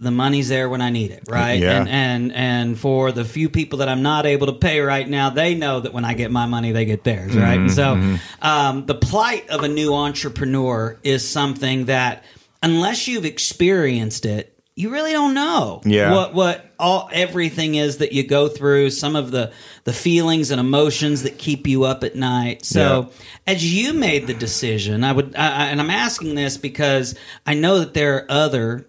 the 0.00 0.10
money's 0.10 0.48
there 0.48 0.68
when 0.68 0.80
I 0.80 0.88
need 0.90 1.10
it, 1.10 1.24
right? 1.28 1.60
Yeah. 1.60 1.78
And 1.80 1.88
and 1.88 2.32
and 2.32 2.78
for 2.78 3.12
the 3.12 3.24
few 3.24 3.48
people 3.50 3.78
that 3.80 3.88
I'm 3.88 4.02
not 4.02 4.24
able 4.26 4.46
to 4.46 4.54
pay 4.54 4.80
right 4.80 5.08
now, 5.08 5.28
they 5.30 5.54
know 5.54 5.80
that 5.80 5.92
when 5.92 6.04
I 6.06 6.14
get 6.14 6.30
my 6.30 6.46
money, 6.46 6.72
they 6.72 6.86
get 6.86 7.04
theirs, 7.04 7.36
right? 7.36 7.58
And 7.58 7.70
so, 7.70 7.94
Mm-hmm, 7.96 8.16
um, 8.44 8.86
the 8.86 8.94
plight 8.94 9.48
of 9.50 9.62
a 9.62 9.68
new 9.68 9.92
entrepreneur 9.94 10.98
is 11.04 11.28
something 11.28 11.84
that, 11.86 12.24
unless 12.62 13.06
you've 13.08 13.26
experienced 13.26 14.24
it, 14.26 14.56
you 14.76 14.88
really 14.90 15.12
don't 15.12 15.34
know 15.34 15.82
Yeah. 15.84 16.14
what 16.14 16.32
what 16.32 16.64
all 16.78 17.10
everything 17.12 17.74
is 17.74 17.98
that 17.98 18.12
you 18.12 18.26
go 18.26 18.48
through. 18.48 18.88
Some 18.90 19.14
of 19.16 19.30
the 19.30 19.52
the 19.84 19.92
feelings 19.92 20.50
and 20.50 20.58
emotions 20.58 21.24
that 21.24 21.36
keep 21.36 21.66
you 21.66 21.84
up 21.84 22.02
at 22.04 22.16
night. 22.16 22.64
So, 22.64 23.10
as 23.46 23.62
you 23.74 23.92
made 23.92 24.26
the 24.26 24.32
decision, 24.34 25.04
I 25.04 25.12
would, 25.12 25.34
I- 25.36 25.66
and 25.66 25.80
I'm 25.80 25.90
asking 25.90 26.34
this 26.36 26.56
because 26.56 27.14
I 27.46 27.52
know 27.52 27.80
that 27.80 27.92
there 27.92 28.14
are 28.16 28.26
other 28.30 28.86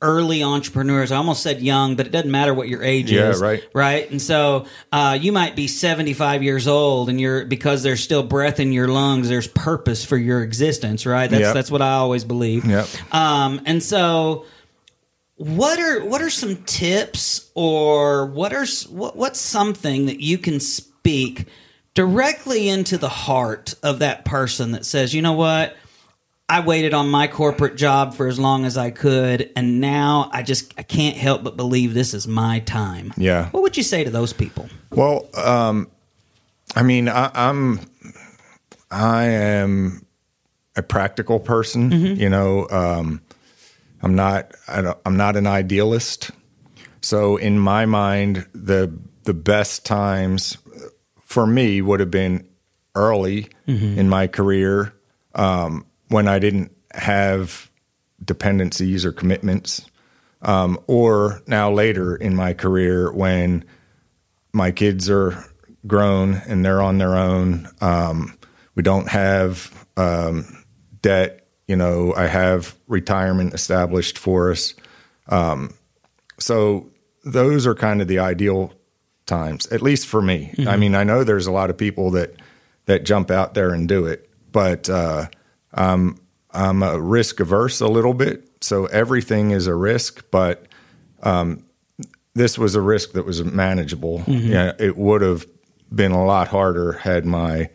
early 0.00 0.42
entrepreneurs. 0.42 1.10
I 1.10 1.16
almost 1.16 1.42
said 1.42 1.60
young, 1.60 1.96
but 1.96 2.06
it 2.06 2.10
doesn't 2.10 2.30
matter 2.30 2.54
what 2.54 2.68
your 2.68 2.82
age 2.84 3.10
Yeah, 3.10 3.30
is, 3.30 3.40
right. 3.40 3.62
Right, 3.74 4.08
and 4.10 4.22
so 4.22 4.66
uh, 4.92 5.18
you 5.20 5.32
might 5.32 5.56
be 5.56 5.66
75 5.66 6.42
years 6.42 6.68
old, 6.68 7.08
and 7.08 7.20
you're 7.20 7.44
because 7.44 7.82
there's 7.82 8.02
still 8.02 8.22
breath 8.22 8.60
in 8.60 8.72
your 8.72 8.88
lungs. 8.88 9.28
There's 9.28 9.48
purpose 9.48 10.04
for 10.04 10.16
your 10.16 10.42
existence, 10.42 11.04
right? 11.06 11.28
That's 11.28 11.40
Yep. 11.42 11.54
that's 11.54 11.70
what 11.70 11.82
I 11.82 11.94
always 11.94 12.24
believe. 12.24 12.64
Yep. 12.64 12.86
Um, 13.14 13.60
and 13.66 13.82
so, 13.82 14.44
what 15.36 15.78
are 15.78 16.04
what 16.04 16.22
are 16.22 16.30
some 16.30 16.56
tips, 16.64 17.50
or 17.54 18.26
what 18.26 18.52
are 18.52 18.66
what, 18.90 19.16
what's 19.16 19.40
something 19.40 20.06
that 20.06 20.20
you 20.20 20.38
can 20.38 20.60
speak 20.60 21.46
directly 21.94 22.68
into 22.68 22.96
the 22.98 23.08
heart 23.08 23.74
of 23.82 23.98
that 23.98 24.24
person 24.24 24.70
that 24.72 24.84
says, 24.84 25.12
you 25.14 25.22
know 25.22 25.32
what? 25.32 25.76
I 26.50 26.60
waited 26.60 26.94
on 26.94 27.10
my 27.10 27.26
corporate 27.26 27.76
job 27.76 28.14
for 28.14 28.26
as 28.26 28.38
long 28.38 28.64
as 28.64 28.78
I 28.78 28.90
could, 28.90 29.50
and 29.54 29.80
now 29.80 30.30
I 30.32 30.42
just 30.42 30.72
I 30.78 30.82
can't 30.82 31.16
help 31.16 31.44
but 31.44 31.56
believe 31.56 31.92
this 31.92 32.14
is 32.14 32.26
my 32.26 32.60
time. 32.60 33.12
Yeah. 33.18 33.50
What 33.50 33.62
would 33.62 33.76
you 33.76 33.82
say 33.82 34.02
to 34.04 34.10
those 34.10 34.32
people? 34.32 34.68
Well, 34.90 35.28
um, 35.36 35.90
I 36.74 36.82
mean, 36.82 37.08
I, 37.08 37.30
I'm, 37.34 37.80
I 38.90 39.24
am 39.24 40.06
a 40.74 40.82
practical 40.82 41.38
person. 41.38 41.90
You 42.16 42.30
know, 42.30 42.66
um, 42.70 43.20
I'm 44.02 44.14
not, 44.14 44.52
I 44.66 44.80
don't, 44.80 44.98
I'm 45.04 45.18
not 45.18 45.36
an 45.36 45.46
idealist. 45.46 46.30
So 47.02 47.36
in 47.36 47.58
my 47.58 47.84
mind, 47.84 48.46
the 48.54 48.92
the 49.24 49.34
best 49.34 49.84
times 49.84 50.56
for 51.24 51.46
me 51.46 51.82
would 51.82 52.00
have 52.00 52.10
been 52.10 52.48
early 52.94 53.48
in 53.66 54.08
my 54.08 54.26
career 54.26 54.94
um, 55.34 55.84
when 56.08 56.28
I 56.28 56.38
didn't 56.38 56.72
have 56.92 57.70
dependencies 58.24 59.04
or 59.04 59.12
commitments, 59.12 59.86
um, 60.42 60.78
or 60.86 61.42
now 61.46 61.70
later 61.70 62.14
in 62.16 62.34
my 62.34 62.52
career 62.54 63.12
when 63.12 63.64
my 64.52 64.70
kids 64.70 65.10
are 65.10 65.44
grown 65.86 66.34
and 66.46 66.64
they're 66.64 66.82
on 66.82 66.98
their 66.98 67.16
own. 67.16 67.68
Um, 67.80 68.38
we 68.74 68.82
don't 68.82 69.08
have 69.08 69.86
um, 69.96 70.64
debt. 71.02 71.46
You 71.66 71.76
know, 71.76 72.14
I 72.14 72.26
have 72.26 72.74
retirement 72.86 73.54
established 73.54 74.18
for 74.18 74.50
us. 74.50 74.74
Um, 75.28 75.74
so 76.38 76.90
those 77.24 77.66
are 77.66 77.74
kind 77.74 78.00
of 78.00 78.08
the 78.08 78.20
ideal 78.20 78.72
times, 79.26 79.66
at 79.66 79.82
least 79.82 80.06
for 80.06 80.22
me. 80.22 80.54
I 80.70 80.76
mean, 80.76 80.94
I 80.94 81.04
know 81.04 81.24
there's 81.24 81.46
a 81.46 81.52
lot 81.52 81.70
of 81.70 81.76
people 81.76 82.12
that 82.12 82.34
that 82.86 83.04
jump 83.04 83.30
out 83.30 83.52
there 83.52 83.74
and 83.74 83.86
do 83.86 84.06
it, 84.06 84.30
but 84.50 84.88
uh, 84.88 85.26
I'm 85.72 86.18
I'm 86.50 86.82
a 86.82 87.00
risk 87.00 87.40
averse 87.40 87.80
a 87.80 87.88
little 87.88 88.14
bit. 88.14 88.48
So 88.60 88.86
everything 88.86 89.50
is 89.52 89.66
a 89.66 89.74
risk, 89.74 90.24
but 90.30 90.66
um, 91.22 91.64
this 92.34 92.58
was 92.58 92.74
a 92.74 92.80
risk 92.80 93.12
that 93.12 93.24
was 93.24 93.44
manageable. 93.44 94.22
Yeah, 94.26 94.72
it 94.78 94.96
would 94.96 95.20
have 95.22 95.46
been 95.94 96.12
a 96.12 96.24
lot 96.24 96.48
harder 96.48 96.92
had 96.92 97.24
my 97.26 97.70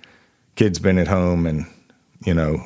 kids 0.55 0.79
been 0.79 0.97
at 0.99 1.07
home 1.07 1.45
and 1.45 1.65
you 2.25 2.33
know 2.33 2.65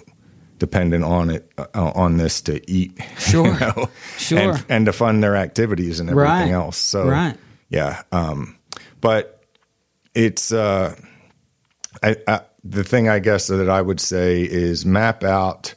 dependent 0.60 1.03
on 1.03 1.29
it 1.29 1.51
uh, 1.57 1.65
on 1.96 2.17
this 2.17 2.41
to 2.41 2.60
eat 2.69 3.00
Sure. 3.19 3.46
you 3.53 3.60
know, 3.60 3.89
Sure. 4.17 4.39
and, 4.39 4.65
and 4.67 4.86
to 4.88 4.91
fund 4.93 5.24
their 5.24 5.36
activities 5.38 6.00
and 6.00 6.10
everything 6.10 6.31
Right. 6.34 6.51
else 6.51 6.75
so 6.77 7.07
Right. 7.07 7.38
yeah 7.69 8.01
um 8.12 8.57
but 9.00 9.41
it's 10.15 10.51
uh 10.51 10.96
I, 12.03 12.17
I 12.27 12.41
the 12.69 12.83
thing 12.83 13.07
i 13.09 13.19
guess 13.19 13.47
that 13.47 13.69
i 13.69 13.81
would 13.81 14.00
say 14.00 14.41
is 14.43 14.86
map 14.86 15.24
out 15.24 15.74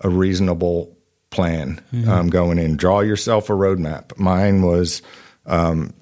a 0.00 0.08
reasonable 0.08 0.96
plan 1.30 1.80
Mm-hmm. 1.92 2.08
um, 2.10 2.28
going 2.30 2.58
in 2.58 2.76
draw 2.76 3.00
yourself 3.00 3.50
a 3.50 3.52
roadmap 3.52 4.18
mine 4.18 4.62
was 4.62 5.02
um, 5.46 5.92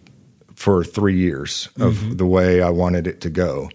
for 0.55 0.83
three 0.85 1.17
years 1.19 1.69
of 1.79 1.95
Mm-hmm. 1.95 2.17
the 2.17 2.27
way 2.27 2.63
I 2.63 2.71
wanted 2.71 3.07
it 3.07 3.21
to 3.23 3.31
go, 3.31 3.71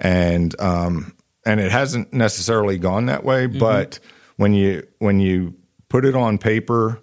and 0.00 0.58
um, 0.60 1.14
and 1.46 1.60
it 1.60 1.70
hasn't 1.70 2.12
necessarily 2.12 2.78
gone 2.78 3.06
that 3.06 3.22
way. 3.24 3.46
Mm-hmm. 3.46 3.58
But 3.58 3.98
when 4.36 4.52
you 4.54 4.86
when 4.98 5.20
you 5.20 5.54
put 5.88 6.04
it 6.04 6.16
on 6.16 6.38
paper, 6.38 7.00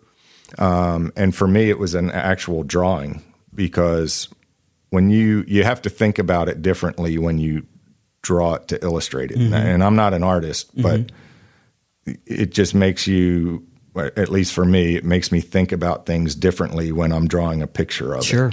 um, 0.57 1.11
and 1.15 1.33
for 1.35 1.47
me, 1.47 1.69
it 1.69 1.77
was 1.79 1.93
an 1.95 2.09
actual 2.11 2.63
drawing 2.63 3.21
because 3.53 4.27
when 4.89 5.09
you 5.09 5.43
you 5.47 5.63
have 5.63 5.81
to 5.83 5.89
think 5.89 6.17
about 6.19 6.49
it 6.49 6.61
differently 6.61 7.17
when 7.17 7.37
you 7.37 7.65
draw 8.21 8.55
it 8.55 8.67
to 8.69 8.83
illustrate 8.83 9.31
it. 9.31 9.37
Mm-hmm. 9.37 9.53
And 9.53 9.83
I'm 9.83 9.95
not 9.95 10.13
an 10.13 10.23
artist, 10.23 10.69
but 10.81 11.11
it 12.25 12.51
just 12.51 12.73
makes 12.75 13.07
you 13.07 13.65
at 13.95 14.29
least 14.29 14.53
for 14.53 14.63
me 14.65 14.95
it 14.95 15.03
makes 15.03 15.31
me 15.31 15.41
think 15.41 15.71
about 15.73 16.05
things 16.05 16.33
differently 16.33 16.91
when 16.93 17.11
i'm 17.11 17.27
drawing 17.27 17.61
a 17.61 17.67
picture 17.67 18.13
of 18.13 18.21
it 18.21 18.23
Sure. 18.23 18.51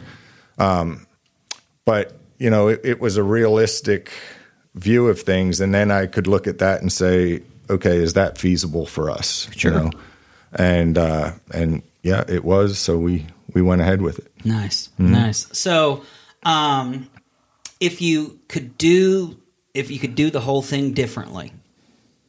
but 1.85 2.19
you 2.39 2.51
know 2.51 2.69
it, 2.69 2.81
it 2.85 3.01
was 3.01 3.17
a 3.17 3.23
realistic 3.23 4.11
view 4.75 5.09
of 5.09 5.21
things 5.21 5.61
and 5.61 5.73
then 5.75 5.91
i 5.91 6.07
could 6.07 6.27
look 6.27 6.47
at 6.47 6.59
that 6.59 6.81
and 6.81 6.93
say 6.93 7.43
okay 7.71 7.97
is 7.97 8.15
that 8.15 8.39
feasible 8.39 8.87
for 8.87 9.09
us 9.11 9.49
Sure. 9.57 9.73
you 9.73 9.79
know 9.79 9.91
and 10.55 10.99
uh 10.99 11.33
and 11.55 11.83
yeah 12.03 12.25
it 12.29 12.45
was 12.45 12.79
so 12.79 12.99
we 12.99 13.27
we 13.55 13.63
went 13.63 13.81
ahead 13.81 14.03
with 14.03 14.19
it 14.19 14.33
Nice, 14.45 14.91
Mm-hmm. 15.01 15.13
nice. 15.13 15.47
So, 15.59 16.03
um, 16.45 17.09
if 17.81 18.01
you 18.01 18.39
could 18.49 18.79
do, 18.79 19.37
if 19.77 19.91
you 19.91 19.99
could 19.99 20.15
do 20.15 20.31
the 20.31 20.41
whole 20.41 20.63
thing 20.63 20.93
differently, 20.93 21.53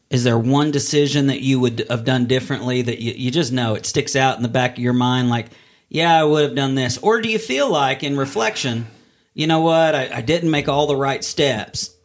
is 0.10 0.24
there 0.24 0.38
one 0.38 0.72
decision 0.72 1.28
that 1.28 1.42
you 1.42 1.60
would 1.60 1.86
have 1.90 2.06
done 2.06 2.26
differently 2.26 2.82
that 2.82 3.00
you, 3.00 3.14
you 3.14 3.32
just 3.32 3.52
know 3.52 3.76
it 3.76 3.86
sticks 3.86 4.16
out 4.16 4.38
in 4.38 4.44
the 4.44 4.50
back 4.50 4.74
of 4.74 4.80
your 4.80 4.94
mind, 4.94 5.30
like, 5.30 5.48
yeah, 5.90 6.20
I 6.20 6.24
would 6.24 6.44
have 6.44 6.56
done 6.56 6.76
this, 6.76 6.98
or 7.00 7.22
do 7.22 7.30
you 7.30 7.40
feel 7.40 7.70
like 7.70 8.04
in 8.04 8.18
reflection, 8.18 8.88
you 9.34 9.48
know 9.48 9.62
what, 9.62 9.96
I, 9.96 10.10
I 10.16 10.22
didn't 10.22 10.52
make 10.52 10.68
all 10.68 10.88
the 10.88 10.96
right 10.96 11.24
steps, 11.24 11.96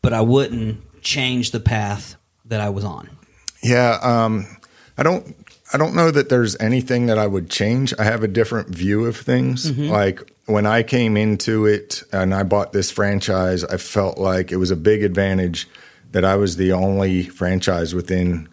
but 0.00 0.12
I 0.12 0.22
wouldn't 0.22 1.02
change 1.02 1.50
the 1.50 1.60
path 1.60 2.16
that 2.46 2.60
I 2.60 2.70
was 2.70 2.84
on. 2.84 3.10
Yeah, 3.62 3.98
um, 4.02 4.46
I 4.98 5.02
don't. 5.02 5.36
I 5.74 5.78
don't 5.78 5.94
know 5.94 6.10
that 6.10 6.28
there's 6.28 6.54
anything 6.60 7.06
that 7.06 7.18
I 7.18 7.26
would 7.26 7.48
change. 7.48 7.94
I 7.98 8.04
have 8.04 8.22
a 8.22 8.28
different 8.28 8.68
view 8.68 9.06
of 9.06 9.16
things. 9.16 9.70
Like 9.90 10.31
when 10.46 10.66
I 10.66 10.82
came 10.82 11.16
into 11.16 11.66
it 11.66 12.02
and 12.12 12.34
I 12.34 12.42
bought 12.42 12.72
this 12.72 12.90
franchise, 12.90 13.64
I 13.64 13.76
felt 13.76 14.18
like 14.18 14.52
it 14.52 14.56
was 14.56 14.70
a 14.70 14.76
big 14.76 15.02
advantage 15.02 15.68
that 16.10 16.24
I 16.24 16.36
was 16.36 16.56
the 16.56 16.72
only 16.72 17.24
franchise 17.24 17.94
within 17.94 18.48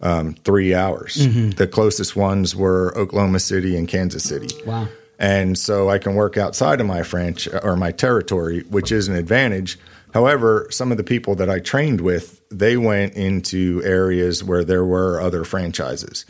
um, 0.00 0.34
three 0.44 0.74
hours. 0.74 1.14
The 1.54 1.66
closest 1.66 2.16
ones 2.16 2.54
were 2.54 2.96
Oklahoma 2.96 3.40
City 3.40 3.76
and 3.76 3.88
Kansas 3.88 4.24
City. 4.24 4.54
Wow. 4.64 4.88
And 5.18 5.56
so 5.58 5.88
I 5.90 5.98
can 5.98 6.14
work 6.14 6.36
outside 6.36 6.80
of 6.80 6.86
my 6.86 7.02
franchise 7.02 7.60
or 7.62 7.76
my 7.76 7.92
territory, 7.92 8.62
which 8.68 8.90
is 8.90 9.08
an 9.08 9.14
advantage. 9.14 9.78
However, 10.12 10.66
some 10.70 10.90
of 10.90 10.98
the 10.98 11.04
people 11.04 11.34
that 11.36 11.48
I 11.48 11.58
trained 11.60 12.00
with, 12.00 12.40
they 12.50 12.76
went 12.76 13.14
into 13.14 13.82
areas 13.84 14.42
where 14.44 14.64
there 14.64 14.84
were 14.84 15.20
other 15.20 15.44
franchises. 15.44 16.24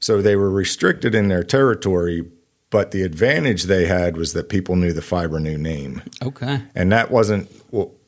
So 0.00 0.20
they 0.20 0.34
were 0.36 0.50
restricted 0.50 1.14
in 1.14 1.28
their 1.28 1.44
territory, 1.44 2.24
but 2.72 2.90
the 2.90 3.02
advantage 3.02 3.64
they 3.64 3.84
had 3.86 4.16
was 4.16 4.32
that 4.32 4.48
people 4.48 4.74
knew 4.76 4.92
the 4.92 5.02
Fibrenew 5.02 5.58
name. 5.58 6.02
Okay. 6.22 6.62
And 6.74 6.90
that 6.90 7.10
wasn't 7.12 7.48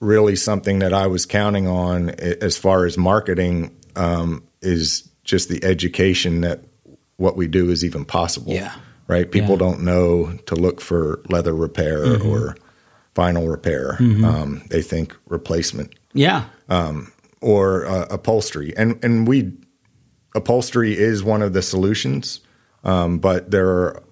really 0.01 0.35
something 0.37 0.79
that 0.81 0.93
I 0.95 1.07
was 1.07 1.27
counting 1.27 1.69
on 1.69 2.11
as 2.11 2.57
far 2.57 2.87
as 2.87 2.97
marketing 2.99 3.77
um, 3.95 4.43
is 4.63 5.07
just 5.23 5.49
the 5.51 5.63
education 5.63 6.41
that 6.41 6.61
what 7.17 7.37
we 7.37 7.47
do 7.47 7.69
is 7.71 7.85
even 7.85 8.05
possible. 8.07 8.53
Yeah. 8.55 8.75
Right? 9.07 9.31
People 9.31 9.51
Yeah. 9.53 9.59
don't 9.59 9.83
know 9.83 10.33
to 10.47 10.55
look 10.57 10.81
for 10.81 11.21
leather 11.29 11.55
repair 11.55 12.03
or 12.23 12.57
vinyl 13.15 13.49
repair. 13.51 13.97
Um, 14.01 14.63
they 14.71 14.81
think 14.83 15.15
replacement 15.29 15.95
Yeah. 16.15 16.45
or 17.43 17.87
uh, 17.87 18.07
upholstery. 18.11 18.73
And 18.79 18.99
and 19.05 19.29
we 19.29 19.53
upholstery 20.35 20.97
is 20.99 21.23
one 21.23 21.43
of 21.43 21.53
the 21.53 21.63
solutions, 21.63 22.41
um, 22.83 23.19
but 23.19 23.51
there 23.51 23.69
are 23.69 24.03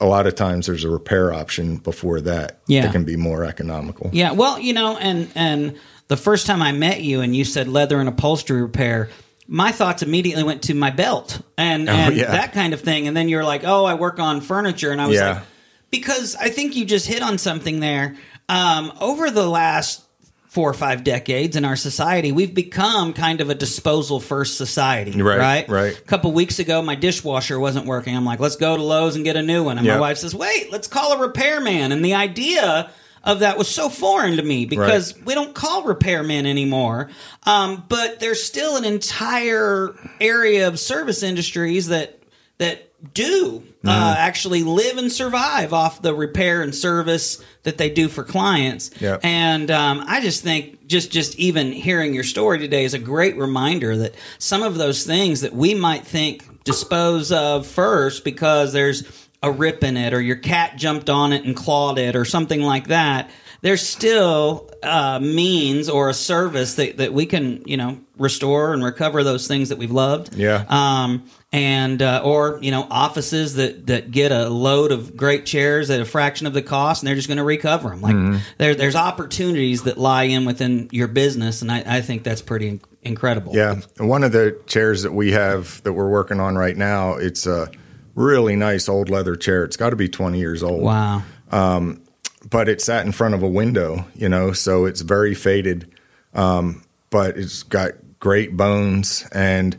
a 0.00 0.06
lot 0.06 0.26
of 0.26 0.34
times 0.34 0.66
there's 0.66 0.84
a 0.84 0.90
repair 0.90 1.32
option 1.32 1.76
before 1.76 2.20
that 2.20 2.60
Yeah. 2.66 2.82
that 2.82 2.92
can 2.92 3.04
be 3.04 3.16
more 3.16 3.44
economical. 3.44 4.10
Yeah, 4.12 4.32
well, 4.32 4.58
you 4.58 4.72
know, 4.72 4.96
and 4.96 5.28
and 5.34 5.74
the 6.08 6.16
first 6.16 6.46
time 6.46 6.62
I 6.62 6.72
met 6.72 7.02
you 7.02 7.20
and 7.20 7.34
you 7.34 7.44
said 7.44 7.68
leather 7.68 7.98
and 8.00 8.08
upholstery 8.08 8.62
repair, 8.62 9.08
my 9.46 9.72
thoughts 9.72 10.02
immediately 10.02 10.42
went 10.44 10.62
to 10.62 10.74
my 10.74 10.90
belt 10.90 11.40
and, 11.56 11.88
and 11.88 12.12
Oh, 12.14 12.16
yeah. 12.16 12.30
that 12.30 12.52
kind 12.52 12.72
of 12.74 12.80
thing. 12.80 13.08
And 13.08 13.16
then 13.16 13.28
you're 13.28 13.44
like, 13.44 13.62
oh, 13.64 13.84
I 13.84 13.94
work 13.94 14.18
on 14.20 14.40
furniture, 14.40 14.90
and 14.92 15.00
I 15.00 15.06
was 15.06 15.16
Yeah. 15.16 15.28
like, 15.30 15.42
because 15.90 16.36
I 16.36 16.48
think 16.50 16.76
you 16.76 16.84
just 16.84 17.06
hit 17.06 17.22
on 17.22 17.38
something 17.38 17.80
there. 17.80 18.14
Um, 18.48 18.92
over 19.00 19.30
the 19.30 19.46
last 19.48 20.02
four 20.48 20.68
or 20.70 20.74
five 20.74 21.04
decades 21.04 21.56
in 21.56 21.64
our 21.64 21.76
society, 21.76 22.32
we've 22.32 22.54
become 22.54 23.12
kind 23.12 23.40
of 23.40 23.50
a 23.50 23.54
disposal 23.54 24.18
first 24.18 24.56
society, 24.56 25.20
Right, 25.20 25.38
right? 25.38 25.68
right. 25.68 25.98
A 25.98 26.02
couple 26.02 26.32
weeks 26.32 26.58
ago, 26.58 26.80
my 26.82 26.94
dishwasher 26.94 27.60
wasn't 27.60 27.84
working. 27.86 28.16
I'm 28.16 28.24
like, 28.24 28.40
let's 28.40 28.56
go 28.56 28.76
to 28.76 28.82
Lowe's 28.82 29.14
and 29.14 29.24
get 29.24 29.36
a 29.36 29.42
new 29.42 29.62
one. 29.62 29.76
And 29.78 29.86
my 29.86 30.00
wife 30.00 30.18
says, 30.18 30.34
wait, 30.34 30.72
let's 30.72 30.88
call 30.88 31.12
a 31.12 31.18
repairman. 31.26 31.92
And 31.92 32.02
the 32.04 32.14
idea 32.14 32.90
of 33.24 33.40
that 33.40 33.58
was 33.58 33.68
so 33.68 33.90
foreign 33.90 34.36
to 34.38 34.42
me 34.42 34.64
because 34.64 35.14
we 35.22 35.34
don't 35.34 35.54
call 35.54 35.82
repairmen 35.82 36.46
anymore. 36.46 37.10
Um, 37.44 37.84
but 37.88 38.20
there's 38.20 38.42
still 38.42 38.76
an 38.76 38.84
entire 38.86 39.94
area 40.20 40.66
of 40.68 40.78
service 40.80 41.22
industries 41.22 41.88
that 41.88 42.22
that 42.56 42.87
do 43.14 43.62
uh, 43.84 43.88
Mm-hmm. 43.88 43.88
actually 44.18 44.62
live 44.64 44.98
and 44.98 45.10
survive 45.10 45.72
off 45.72 46.02
the 46.02 46.12
repair 46.14 46.62
and 46.62 46.74
service 46.74 47.42
that 47.62 47.78
they 47.78 47.88
do 47.88 48.08
for 48.08 48.24
clients. 48.24 48.90
Yep. 49.00 49.20
And 49.22 49.70
um, 49.70 50.04
I 50.06 50.20
just 50.20 50.42
think 50.42 50.86
just 50.88 51.12
just 51.12 51.38
even 51.38 51.70
hearing 51.72 52.12
your 52.12 52.24
story 52.24 52.58
today 52.58 52.84
is 52.84 52.94
a 52.94 52.98
great 52.98 53.36
reminder 53.36 53.96
that 53.98 54.14
some 54.38 54.62
of 54.64 54.74
those 54.76 55.04
things 55.06 55.42
that 55.42 55.52
we 55.54 55.74
might 55.74 56.04
think 56.04 56.64
dispose 56.64 57.30
of 57.30 57.66
first 57.66 58.24
because 58.24 58.72
there's 58.72 59.04
a 59.44 59.50
rip 59.52 59.84
in 59.84 59.96
it 59.96 60.12
or 60.12 60.20
your 60.20 60.36
cat 60.36 60.76
jumped 60.76 61.08
on 61.08 61.32
it 61.32 61.44
and 61.44 61.54
clawed 61.54 61.98
it 61.98 62.16
or 62.16 62.24
something 62.24 62.60
like 62.62 62.88
that. 62.88 63.30
There's 63.60 63.86
still 63.86 64.70
uh, 64.82 65.18
means 65.20 65.88
or 65.88 66.08
a 66.08 66.14
service 66.14 66.74
that, 66.76 66.98
that 66.98 67.12
we 67.12 67.26
can, 67.26 67.62
you 67.66 67.76
know, 67.76 67.98
restore 68.16 68.72
and 68.72 68.84
recover 68.84 69.24
those 69.24 69.48
things 69.48 69.68
that 69.70 69.78
we've 69.78 69.90
loved. 69.90 70.34
Yeah. 70.36 70.64
Um, 70.68 71.24
and 71.50 72.02
uh, 72.02 72.20
or 72.24 72.58
you 72.60 72.70
know 72.70 72.86
offices 72.90 73.54
that 73.54 73.86
that 73.86 74.10
get 74.10 74.32
a 74.32 74.50
load 74.50 74.92
of 74.92 75.16
great 75.16 75.46
chairs 75.46 75.88
at 75.88 75.98
a 75.98 76.04
fraction 76.04 76.46
of 76.46 76.52
the 76.52 76.60
cost, 76.60 77.02
and 77.02 77.08
they're 77.08 77.14
just 77.16 77.26
going 77.26 77.38
to 77.38 77.44
recover 77.44 77.88
them. 77.88 78.02
Like 78.02 78.14
Mm-hmm. 78.14 78.36
there, 78.58 78.74
there's 78.74 78.94
opportunities 78.96 79.84
that 79.84 79.96
lie 79.96 80.24
in 80.24 80.44
within 80.44 80.88
your 80.92 81.08
business, 81.08 81.62
and 81.62 81.72
I, 81.72 81.82
I 81.86 82.00
think 82.02 82.22
that's 82.22 82.42
pretty 82.42 82.68
in- 82.68 82.80
incredible. 83.02 83.56
Yeah, 83.56 83.80
and 83.98 84.08
one 84.10 84.24
of 84.24 84.32
the 84.32 84.60
chairs 84.66 85.04
that 85.04 85.12
we 85.12 85.32
have 85.32 85.82
that 85.84 85.94
we're 85.94 86.10
working 86.10 86.38
on 86.38 86.56
right 86.56 86.76
now, 86.76 87.14
it's 87.14 87.46
a 87.46 87.70
really 88.14 88.54
nice 88.54 88.86
old 88.88 89.08
leather 89.08 89.34
chair. 89.34 89.64
It's 89.64 89.76
got 89.78 89.90
to 89.90 89.96
be 89.96 90.08
20 90.08 90.38
years 90.38 90.62
old. 90.62 90.82
Wow. 90.82 91.22
But 92.48 92.68
it 92.68 92.80
sat 92.80 93.04
in 93.04 93.12
front 93.12 93.34
of 93.34 93.42
a 93.42 93.48
window, 93.48 94.06
you 94.14 94.28
know, 94.28 94.52
so 94.52 94.84
it's 94.86 95.00
very 95.02 95.34
faded. 95.34 95.90
Um, 96.34 96.82
but 97.10 97.36
it's 97.36 97.62
got 97.62 97.92
great 98.20 98.56
bones 98.56 99.26
and 99.32 99.76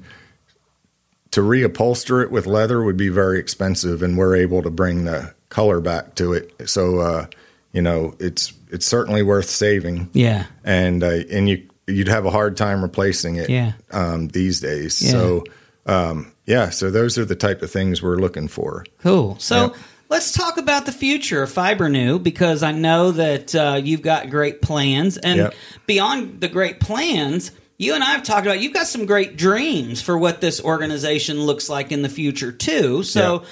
to 1.31 1.41
reupholster 1.41 2.23
it 2.23 2.31
with 2.31 2.47
leather 2.47 2.83
would 2.83 2.97
be 2.97 3.09
very 3.09 3.39
expensive 3.39 4.01
and 4.01 4.17
we're 4.17 4.35
able 4.35 4.61
to 4.63 4.69
bring 4.69 5.05
the 5.05 5.33
color 5.49 5.79
back 5.79 6.15
to 6.15 6.33
it. 6.33 6.51
So 6.69 6.99
uh, 6.99 7.27
you 7.71 7.81
know, 7.81 8.15
it's 8.19 8.51
it's 8.71 8.85
certainly 8.85 9.21
worth 9.23 9.49
saving. 9.49 10.09
Yeah. 10.13 10.45
and 10.63 11.03
uh, 11.03 11.21
and 11.31 11.47
you 11.49 11.67
you'd 11.87 12.07
have 12.07 12.25
a 12.25 12.31
hard 12.31 12.57
time 12.57 12.81
replacing 12.81 13.35
it 13.35 13.49
Yeah. 13.49 13.73
um, 13.91 14.27
these 14.29 14.59
days. 14.59 15.01
Yeah. 15.01 15.11
So 15.11 15.43
um, 15.85 16.31
yeah, 16.45 16.69
so 16.71 16.89
those 16.91 17.17
are 17.17 17.25
the 17.25 17.35
type 17.35 17.61
of 17.61 17.71
things 17.71 18.01
we're 18.01 18.17
looking 18.17 18.47
for. 18.47 18.85
Cool. 18.99 19.37
So 19.39 19.67
Yep. 19.67 19.75
Let's 20.09 20.31
talk 20.31 20.57
about 20.57 20.85
the 20.87 20.91
future 20.91 21.43
of 21.43 21.51
Fibrenew 21.51 22.17
because 22.21 22.63
I 22.63 22.71
know 22.71 23.11
that 23.11 23.53
uh, 23.53 23.79
you've 23.83 24.01
got 24.01 24.29
great 24.31 24.61
plans, 24.61 25.17
and 25.17 25.37
Yep. 25.37 25.53
beyond 25.85 26.41
the 26.41 26.47
great 26.47 26.79
plans. 26.79 27.51
You 27.77 27.93
and 27.93 28.03
I 28.03 28.07
have 28.07 28.23
talked 28.23 28.45
about 28.45 28.59
you've 28.59 28.73
got 28.73 28.87
some 28.87 29.05
great 29.05 29.37
dreams 29.37 30.01
for 30.01 30.17
what 30.17 30.41
this 30.41 30.61
organization 30.61 31.39
looks 31.41 31.69
like 31.69 31.91
in 31.91 32.01
the 32.01 32.09
future 32.09 32.51
too. 32.51 33.03
So 33.03 33.33
Yep. 33.33 33.45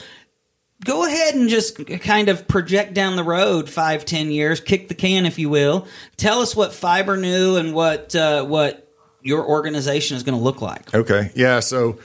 go 0.83 1.05
ahead 1.05 1.35
and 1.35 1.47
just 1.47 1.85
kind 2.01 2.27
of 2.27 2.47
project 2.47 2.93
down 2.93 3.15
the 3.15 3.23
road 3.23 3.69
five, 3.69 4.03
ten 4.03 4.31
years, 4.31 4.59
kick 4.59 4.87
the 4.89 4.95
can, 4.95 5.25
if 5.27 5.37
you 5.39 5.49
will. 5.49 5.87
Tell 6.17 6.41
us 6.41 6.55
what 6.55 6.71
Fibrenew 6.73 7.57
and 7.59 7.73
what 7.73 8.15
uh, 8.15 8.43
what 8.43 8.91
your 9.21 9.45
organization 9.45 10.17
is 10.17 10.23
going 10.23 10.37
to 10.37 10.43
look 10.43 10.61
like. 10.61 10.93
Okay, 10.93 11.31
yeah. 11.35 11.59
So 11.61 11.97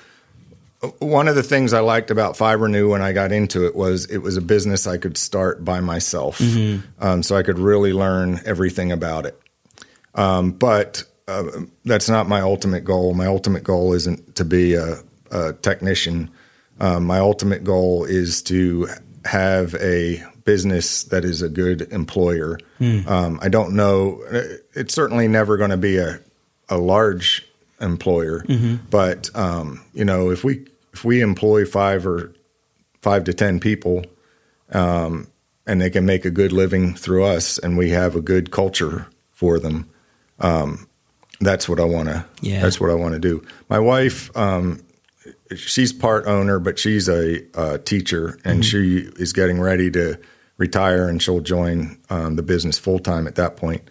one 0.99 1.29
of 1.29 1.37
the 1.37 1.43
things 1.43 1.73
I 1.73 1.81
liked 1.81 2.11
about 2.11 2.37
Fibrenew 2.37 2.91
when 2.91 3.03
I 3.03 3.13
got 3.13 3.31
into 3.33 3.67
it 3.67 3.75
was 3.77 4.07
it 4.07 4.19
was 4.19 4.37
a 4.37 4.41
business 4.41 4.87
I 4.87 4.99
could 4.99 5.17
start 5.17 5.65
by 5.65 5.81
myself, 5.81 6.41
um, 7.01 7.23
so 7.23 7.37
I 7.37 7.43
could 7.43 7.59
really 7.59 7.93
learn 7.93 8.41
everything 8.45 8.91
about 8.93 9.27
it. 9.27 9.41
Um, 10.15 10.53
but 10.53 11.05
uh, 11.29 11.45
that's 11.85 12.09
not 12.09 12.29
my 12.29 12.41
ultimate 12.41 12.85
goal. 12.85 13.15
My 13.15 13.27
ultimate 13.27 13.63
goal 13.65 13.93
isn't 13.93 14.35
to 14.37 14.45
be 14.45 14.75
a, 14.75 14.97
a 15.31 15.53
technician. 15.55 16.31
Um, 16.81 17.05
my 17.07 17.19
ultimate 17.19 17.63
goal 17.65 18.05
is 18.05 18.43
to 18.43 18.89
have 19.25 19.75
a 19.77 20.23
business 20.45 21.05
that 21.05 21.25
is 21.25 21.43
a 21.43 21.49
good 21.49 21.83
employer. 21.93 22.59
Um, 23.07 23.39
I 23.41 23.49
don't 23.49 23.75
know. 23.77 24.21
It's 24.75 24.93
certainly 24.93 25.29
never 25.29 25.57
going 25.57 25.71
to 25.71 25.77
be 25.77 25.99
a 25.99 26.19
a 26.69 26.77
large 26.79 27.47
employer, 27.81 28.45
but 28.91 29.31
um, 29.37 29.85
you 29.95 30.05
know, 30.05 30.31
if 30.31 30.43
we 30.43 30.67
if 30.93 31.05
we 31.05 31.21
employ 31.21 31.65
five 31.65 32.07
or 32.07 32.33
five 33.01 33.25
to 33.25 33.35
ten 33.35 33.61
people, 33.61 34.05
um, 34.73 35.29
and 35.67 35.81
they 35.81 35.91
can 35.91 36.05
make 36.05 36.25
a 36.25 36.31
good 36.31 36.53
living 36.53 36.95
through 36.95 37.25
us, 37.25 37.59
and 37.59 37.77
we 37.77 37.91
have 37.91 38.17
a 38.17 38.21
good 38.21 38.51
culture 38.51 39.07
for 39.31 39.59
them, 39.59 39.89
um, 40.39 40.89
that's 41.41 41.69
what 41.69 41.81
I 41.81 41.85
want 41.85 42.09
to. 42.09 42.25
Yeah. 42.41 42.63
That's 42.63 42.81
what 42.81 42.91
I 42.91 42.95
want 42.95 43.15
to 43.15 43.21
do. 43.21 43.45
My 43.69 43.79
wife, 43.79 44.35
um, 44.37 44.81
she's 45.57 45.93
part 45.93 46.27
owner, 46.27 46.59
but 46.59 46.79
she's 46.79 47.09
a, 47.09 47.43
uh 47.59 47.79
teacher, 47.79 48.39
and 48.45 48.65
she 48.65 48.99
is 49.17 49.33
getting 49.33 49.61
ready 49.61 49.91
to 49.93 50.19
retire, 50.59 51.09
and 51.09 51.21
she'll 51.23 51.41
join 51.41 51.99
um, 52.11 52.37
the 52.37 52.43
business 52.43 52.79
full 52.79 52.99
time 52.99 53.27
at 53.27 53.35
that 53.37 53.57
point. 53.57 53.83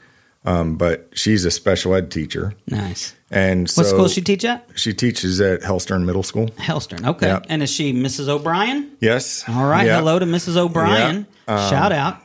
Um, 0.45 0.75
but 0.75 1.09
she's 1.13 1.45
a 1.45 1.51
special 1.51 1.93
ed 1.93 2.09
teacher, 2.09 2.53
Nice. 2.67 3.13
And 3.33 3.69
so 3.69 3.81
What 3.81 3.87
school 3.89 4.03
does 4.03 4.13
she 4.13 4.21
teach 4.21 4.43
at? 4.43 4.67
she 4.75 4.93
teaches 4.93 5.39
at 5.39 5.61
Hellstern 5.61 6.03
Middle 6.03 6.21
School. 6.23 6.47
Hellstern. 6.49 7.07
Okay. 7.07 7.27
Yep. 7.27 7.45
And 7.47 7.63
is 7.63 7.69
she 7.71 7.93
Mrs. 7.93 8.27
O'Brien? 8.27 8.91
Yes. 8.99 9.45
All 9.47 9.65
right. 9.65 9.85
Yeah. 9.85 9.99
Hello 9.99 10.19
to 10.19 10.25
Mrs. 10.25 10.57
O'Brien. 10.57 11.25
Yeah. 11.47 11.69
Shout 11.69 11.91
out. 11.93 12.17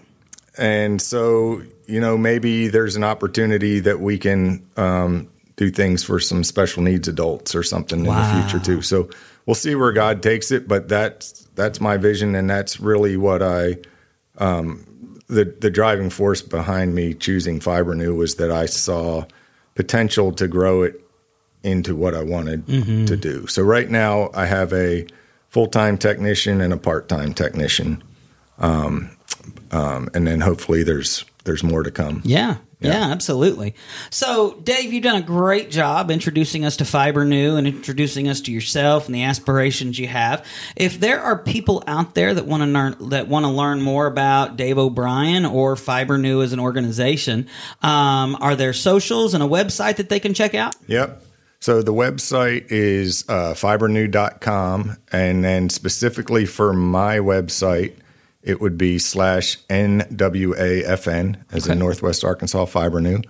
and 0.59 1.01
so 1.01 1.63
you 1.87 2.01
know 2.01 2.19
maybe 2.19 2.67
there's 2.69 2.97
an 2.97 3.05
opportunity 3.05 3.79
that 3.81 4.01
we 4.01 4.19
can 4.19 4.67
um, 4.77 5.29
do 5.57 5.71
things 5.71 6.03
for 6.03 6.19
some 6.19 6.43
special 6.43 6.83
needs 6.83 7.07
adults 7.09 7.55
or 7.55 7.63
something 7.63 8.05
Wow. 8.05 8.19
in 8.19 8.37
the 8.37 8.43
future 8.49 8.65
too. 8.65 8.83
So 8.83 9.09
we'll 9.47 9.55
see 9.55 9.75
where 9.77 9.93
God 9.93 10.23
takes 10.25 10.51
it, 10.51 10.67
but 10.67 10.89
that's 10.89 11.47
that's 11.55 11.81
my 11.81 11.97
vision, 11.99 12.35
and 12.35 12.51
that's 12.51 12.81
really 12.81 13.17
what 13.17 13.43
I. 13.43 13.77
Um, 14.39 14.85
the 15.29 15.45
the 15.61 15.71
driving 15.71 16.11
force 16.11 16.43
behind 16.43 16.95
me 16.95 17.15
choosing 17.15 17.61
Fibrenew 17.61 18.15
was 18.17 18.35
that 18.37 18.51
I 18.51 18.67
saw 18.67 19.25
potential 19.77 20.33
to 20.33 20.49
grow 20.49 20.83
it 20.83 21.01
into 21.63 21.95
what 21.95 22.15
I 22.15 22.23
wanted 22.23 22.67
Mm-hmm. 22.67 23.05
to 23.07 23.17
do. 23.17 23.47
So 23.47 23.63
right 23.63 23.89
now 23.89 24.31
I 24.35 24.47
have 24.47 24.73
a 24.73 25.07
full 25.49 25.69
time 25.69 25.97
technician 25.99 26.61
and 26.61 26.73
a 26.73 26.77
part 26.77 27.09
time 27.09 27.33
technician 27.35 28.03
um, 28.59 29.11
and 29.71 30.27
then 30.27 30.41
hopefully 30.41 30.83
there's 30.83 31.25
there's 31.45 31.63
more 31.63 31.83
to 31.83 31.91
come. 31.91 32.23
Yeah. 32.25 32.57
Yeah, 32.79 32.91
Yeah. 32.91 33.11
absolutely. 33.13 33.75
So, 34.11 34.59
Dave, 34.63 34.93
you've 34.93 35.03
done 35.03 35.17
a 35.17 35.25
great 35.25 35.71
job 35.71 36.11
introducing 36.11 36.65
us 36.65 36.77
to 36.77 36.85
Fibrenew 36.85 37.57
and 37.57 37.67
introducing 37.67 38.29
us 38.29 38.43
to 38.43 38.53
yourself 38.53 39.07
and 39.07 39.15
the 39.15 39.23
aspirations 39.23 39.99
you 39.99 40.09
have. 40.09 40.45
If 40.77 41.01
there 41.01 41.21
are 41.21 41.39
people 41.39 41.83
out 41.87 42.15
there 42.15 42.35
that 42.35 42.45
want 42.47 42.63
to 42.63 42.67
learn 42.69 42.97
that 43.09 43.29
want 43.29 43.45
to 43.47 43.51
learn 43.51 43.81
more 43.81 44.07
about 44.07 44.57
Dave 44.59 44.77
O'Brien 44.77 45.47
or 45.47 45.75
Fibrenew 45.77 46.43
as 46.43 46.53
an 46.53 46.61
organization, 46.61 47.47
um, 47.83 48.37
are 48.41 48.55
there 48.55 48.75
socials 48.75 49.33
and 49.33 49.43
a 49.43 49.47
website 49.49 49.97
that 49.97 50.11
they 50.11 50.21
can 50.21 50.35
check 50.35 50.55
out? 50.55 50.75
Yep. 50.87 51.23
So 51.61 51.81
the 51.81 51.95
website 51.95 52.67
is 52.69 53.25
uh, 53.31 53.55
fibrenew.com, 53.55 54.97
and 55.11 55.43
then 55.43 55.69
specifically 55.71 56.45
for 56.47 56.73
my 56.73 57.19
website, 57.19 57.95
it 58.47 58.61
would 58.61 58.79
be 58.79 58.99
slash 58.99 59.59
NWAFN, 59.67 61.37
as 61.51 61.67
in 61.67 61.79
Northwest 61.79 62.25
Arkansas 62.25 62.65
Fibrenew. 62.67 63.23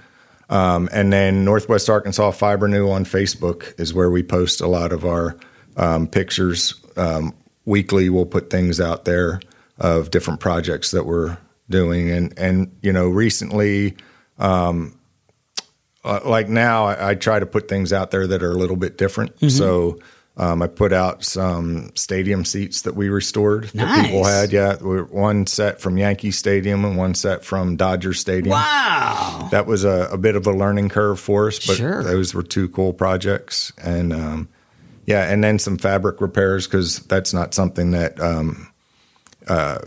Um, 0.50 0.88
and 0.92 1.12
then 1.12 1.44
Northwest 1.44 1.88
Arkansas 1.88 2.33
Fibrenew 2.33 2.88
on 2.90 3.05
Facebook 3.05 3.79
is 3.81 3.94
where 3.94 4.11
we 4.11 4.22
post 4.22 4.61
a 4.61 4.68
lot 4.68 4.92
of 4.92 5.05
our 5.05 5.37
um, 5.76 6.07
pictures. 6.07 6.74
Um, 6.96 7.35
weekly, 7.64 8.11
we'll 8.11 8.26
put 8.26 8.50
things 8.50 8.81
out 8.81 9.07
there 9.07 9.40
of 9.79 10.11
different 10.11 10.38
projects 10.38 10.90
that 10.92 11.05
we're 11.05 11.38
doing. 11.68 12.11
And, 12.11 12.38
and 12.38 12.76
you 12.83 12.92
know, 12.92 13.09
recently, 13.09 13.96
uh, 16.05 16.20
like 16.24 16.48
now 16.48 16.85
I, 16.85 17.11
I 17.11 17.14
try 17.14 17.40
to 17.40 17.46
put 17.46 17.68
things 17.68 17.92
out 17.92 18.11
there 18.11 18.26
that 18.26 18.42
are 18.42 18.52
a 18.52 18.57
little 18.57 18.76
bit 18.76 18.98
different. 18.98 19.35
Mm-hmm. 19.37 19.48
So 19.48 19.98
um, 20.38 20.61
I 20.62 20.66
put 20.66 20.92
out 20.92 21.25
some 21.25 21.90
stadium 21.94 22.44
seats 22.44 22.83
that 22.83 22.94
we 22.94 23.09
restored 23.09 23.64
that 23.75 24.05
people 24.05 24.25
had. 24.25 24.53
Yeah, 24.53 24.75
one 24.77 25.46
set 25.46 25.81
from 25.81 25.96
Yankee 25.96 26.31
Stadium 26.31 26.85
and 26.85 26.96
one 26.96 27.14
set 27.14 27.44
from 27.44 27.77
Dodger 27.77 28.12
Stadium. 28.12 28.51
Wow. 28.51 29.49
That 29.51 29.66
was 29.66 29.85
a, 29.85 30.09
a 30.12 30.18
bit 30.18 30.37
of 30.37 30.46
a 30.46 30.53
learning 30.53 30.90
curve 30.90 31.18
for 31.18 31.49
us, 31.49 31.66
but 31.66 31.77
Sure. 31.77 32.03
those 32.03 32.35
were 32.35 32.42
two 32.42 32.68
cool 32.68 32.92
projects. 32.92 33.72
And 33.83 34.12
um, 34.12 34.49
yeah, 35.07 35.31
and 35.33 35.42
then 35.42 35.59
some 35.59 35.79
fabric 35.79 36.20
repairs 36.20 36.66
because 36.66 36.99
that's 37.01 37.33
not 37.33 37.55
something 37.55 37.92
that 37.92 38.20
um, 38.20 38.70
uh, 39.49 39.79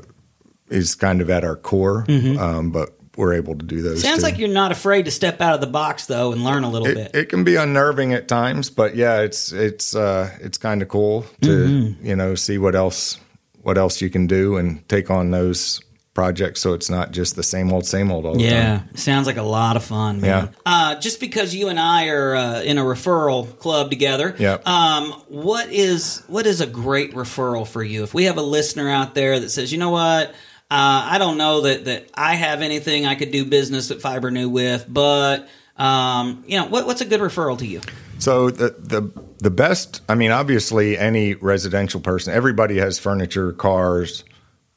is 0.69 0.95
kind 0.95 1.21
of 1.21 1.29
at 1.29 1.43
our 1.43 1.55
core, 1.55 2.05
um, 2.09 2.71
but 2.71 2.93
we're 3.17 3.33
able 3.33 3.55
to 3.55 3.65
do 3.65 3.81
those. 3.81 4.01
Sounds 4.01 4.17
too. 4.19 4.23
like 4.23 4.37
you're 4.37 4.47
not 4.47 4.71
afraid 4.71 5.05
to 5.05 5.11
step 5.11 5.41
out 5.41 5.53
of 5.55 5.61
the 5.61 5.67
box 5.67 6.05
though 6.05 6.31
and 6.31 6.43
learn 6.43 6.63
a 6.63 6.69
little 6.69 6.87
it, 6.87 6.95
bit. 6.95 7.15
it 7.15 7.29
can 7.29 7.43
be 7.43 7.55
unnerving 7.55 8.13
at 8.13 8.27
times, 8.27 8.69
but 8.69 8.95
yeah, 8.95 9.19
it's 9.21 9.51
it's 9.51 9.95
uh, 9.95 10.29
it's 10.41 10.57
kind 10.57 10.81
of 10.81 10.87
cool 10.87 11.25
to 11.41 11.49
Mm-hmm. 11.49 12.05
you 12.05 12.15
know 12.15 12.35
see 12.35 12.57
what 12.57 12.75
else 12.75 13.19
what 13.61 13.77
else 13.77 14.01
you 14.01 14.09
can 14.09 14.25
do 14.27 14.55
and 14.57 14.87
take 14.87 15.09
on 15.11 15.31
those 15.31 15.81
projects, 16.13 16.59
so 16.59 16.73
it's 16.73 16.89
not 16.89 17.11
just 17.11 17.35
the 17.35 17.43
same 17.43 17.71
old 17.71 17.85
same 17.85 18.11
old 18.11 18.25
all 18.25 18.35
the 18.35 18.43
Yeah, 18.43 18.79
time. 18.79 18.95
sounds 18.95 19.25
like 19.27 19.37
a 19.37 19.41
lot 19.43 19.75
of 19.77 19.83
fun, 19.83 20.19
man. 20.21 20.45
Yeah. 20.45 20.59
Uh, 20.65 20.95
just 20.99 21.19
because 21.19 21.53
you 21.55 21.69
and 21.69 21.79
I 21.79 22.07
are 22.09 22.35
uh, 22.35 22.61
in 22.61 22.77
a 22.77 22.83
referral 22.83 23.57
club 23.59 23.89
together, 23.89 24.35
yeah. 24.37 24.57
um, 24.65 25.11
what 25.29 25.69
is 25.71 26.23
what 26.27 26.45
is 26.45 26.61
a 26.61 26.67
great 26.67 27.13
referral 27.13 27.65
for 27.67 27.83
you? 27.83 28.03
If 28.03 28.13
we 28.13 28.25
have 28.25 28.37
a 28.37 28.41
listener 28.41 28.89
out 28.89 29.13
there 29.15 29.39
that 29.39 29.49
says, 29.49 29.71
you 29.71 29.77
know 29.77 29.91
what, 29.91 30.33
uh, 30.71 31.07
I 31.11 31.17
don't 31.17 31.37
know 31.37 31.61
that 31.61 31.85
that 31.85 32.09
I 32.13 32.35
have 32.35 32.61
anything 32.61 33.05
I 33.05 33.15
could 33.15 33.31
do 33.31 33.45
business 33.45 33.89
at 33.91 33.97
Fibrenew 34.01 34.49
with, 34.49 34.85
but 34.87 35.47
um, 35.77 36.43
you 36.47 36.57
know, 36.57 36.65
what, 36.65 36.85
what's 36.85 37.01
a 37.01 37.05
good 37.05 37.21
referral 37.21 37.57
to 37.59 37.65
you? 37.65 37.81
So 38.19 38.49
the 38.49 38.75
the 38.77 39.11
the 39.39 39.49
best, 39.49 40.01
I 40.09 40.15
mean, 40.15 40.31
obviously, 40.31 40.97
any 40.97 41.35
residential 41.35 42.01
person, 42.01 42.33
everybody 42.33 42.77
has 42.77 42.99
furniture, 42.99 43.53
cars, 43.53 44.25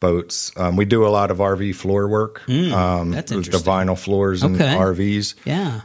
boats. 0.01 0.53
Um, 0.57 0.77
we 0.77 0.85
do 0.85 1.05
a 1.05 1.09
lot 1.11 1.31
of 1.33 1.39
RV 1.39 1.75
floor 1.75 2.07
work. 2.09 2.49
um, 2.49 3.11
that's 3.11 3.31
the 3.33 3.41
vinyl 3.41 3.99
floors 3.99 4.43
and 4.45 4.55
Okay. 4.55 4.75
RVs. 4.75 5.35
Yeah. 5.45 5.81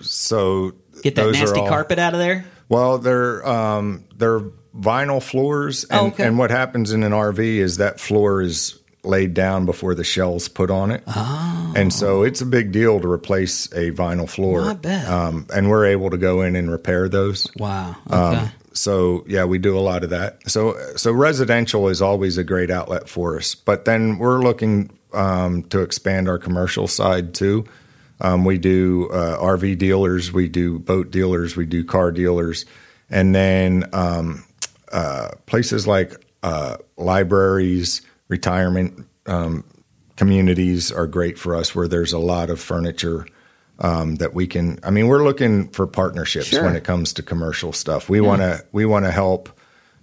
So 0.00 0.72
Get 1.02 1.14
that 1.16 1.30
nasty 1.32 1.60
all- 1.60 1.68
carpet 1.68 1.98
out 1.98 2.14
of 2.14 2.18
there. 2.18 2.46
Well, 2.68 2.98
they're 2.98 3.46
um, 3.46 4.04
they're 4.16 4.40
vinyl 4.76 5.22
floors, 5.22 5.84
and, 5.84 6.00
Oh, 6.00 6.06
okay. 6.08 6.26
and 6.26 6.38
what 6.38 6.50
happens 6.50 6.92
in 6.92 7.02
an 7.02 7.12
RV 7.12 7.38
is 7.38 7.76
that 7.76 8.00
floor 8.00 8.40
is 8.42 8.80
laid 9.06 9.34
down 9.34 9.64
before 9.66 9.94
the 9.94 10.04
shell's 10.04 10.48
put 10.48 10.70
on 10.70 10.90
it, 10.90 11.02
Oh. 11.06 11.72
and 11.76 11.92
so 11.92 12.22
it's 12.22 12.40
a 12.40 12.46
big 12.46 12.72
deal 12.72 13.00
to 13.00 13.10
replace 13.10 13.66
a 13.72 13.90
vinyl 13.92 14.28
floor. 14.28 14.62
I 14.62 14.74
bet. 14.74 15.08
Um, 15.08 15.46
and 15.54 15.70
we're 15.70 15.86
able 15.86 16.10
to 16.10 16.16
go 16.18 16.42
in 16.42 16.56
and 16.56 16.70
repair 16.70 17.08
those. 17.08 17.46
Wow. 17.56 17.96
Okay. 18.06 18.16
Um, 18.16 18.50
so 18.72 19.24
yeah, 19.26 19.44
we 19.44 19.58
do 19.58 19.78
a 19.78 19.80
lot 19.80 20.04
of 20.04 20.10
that. 20.10 20.38
So 20.50 20.76
so 20.96 21.10
residential 21.12 21.88
is 21.88 22.02
always 22.02 22.36
a 22.38 22.44
great 22.44 22.70
outlet 22.70 23.08
for 23.08 23.36
us, 23.38 23.54
but 23.54 23.84
then 23.86 24.18
we're 24.18 24.40
looking 24.42 24.90
um, 25.14 25.62
to 25.70 25.80
expand 25.80 26.28
our 26.28 26.38
commercial 26.38 26.86
side 26.86 27.32
too. 27.32 27.64
Um, 28.20 28.44
we 28.44 28.58
do 28.58 29.08
uh, 29.10 29.38
RV 29.42 29.78
dealers, 29.78 30.32
we 30.32 30.48
do 30.48 30.78
boat 30.78 31.10
dealers, 31.10 31.56
we 31.56 31.64
do 31.66 31.84
car 31.84 32.10
dealers, 32.10 32.64
and 33.10 33.34
then 33.34 33.88
um, 33.92 34.44
uh, 34.92 35.28
places 35.46 35.86
like 35.86 36.12
uh, 36.42 36.76
libraries, 36.96 38.02
retirement 38.28 39.06
um, 39.26 39.64
communities 40.16 40.90
are 40.90 41.06
great 41.06 41.38
for 41.38 41.54
us, 41.54 41.74
where 41.74 41.88
there's 41.88 42.12
a 42.12 42.18
lot 42.18 42.50
of 42.50 42.60
furniture 42.60 43.26
um, 43.78 44.16
that 44.16 44.34
we 44.34 44.46
can. 44.46 44.78
I 44.82 44.90
mean, 44.90 45.08
we're 45.08 45.24
looking 45.24 45.68
for 45.68 45.86
partnerships 45.86 46.46
Sure. 46.46 46.64
when 46.64 46.76
it 46.76 46.84
comes 46.84 47.12
to 47.14 47.22
commercial 47.22 47.72
stuff. 47.72 48.08
We 48.08 48.20
want 48.20 48.42
to 48.42 48.64
we 48.72 48.86
want 48.86 49.04
to 49.04 49.10
help 49.10 49.50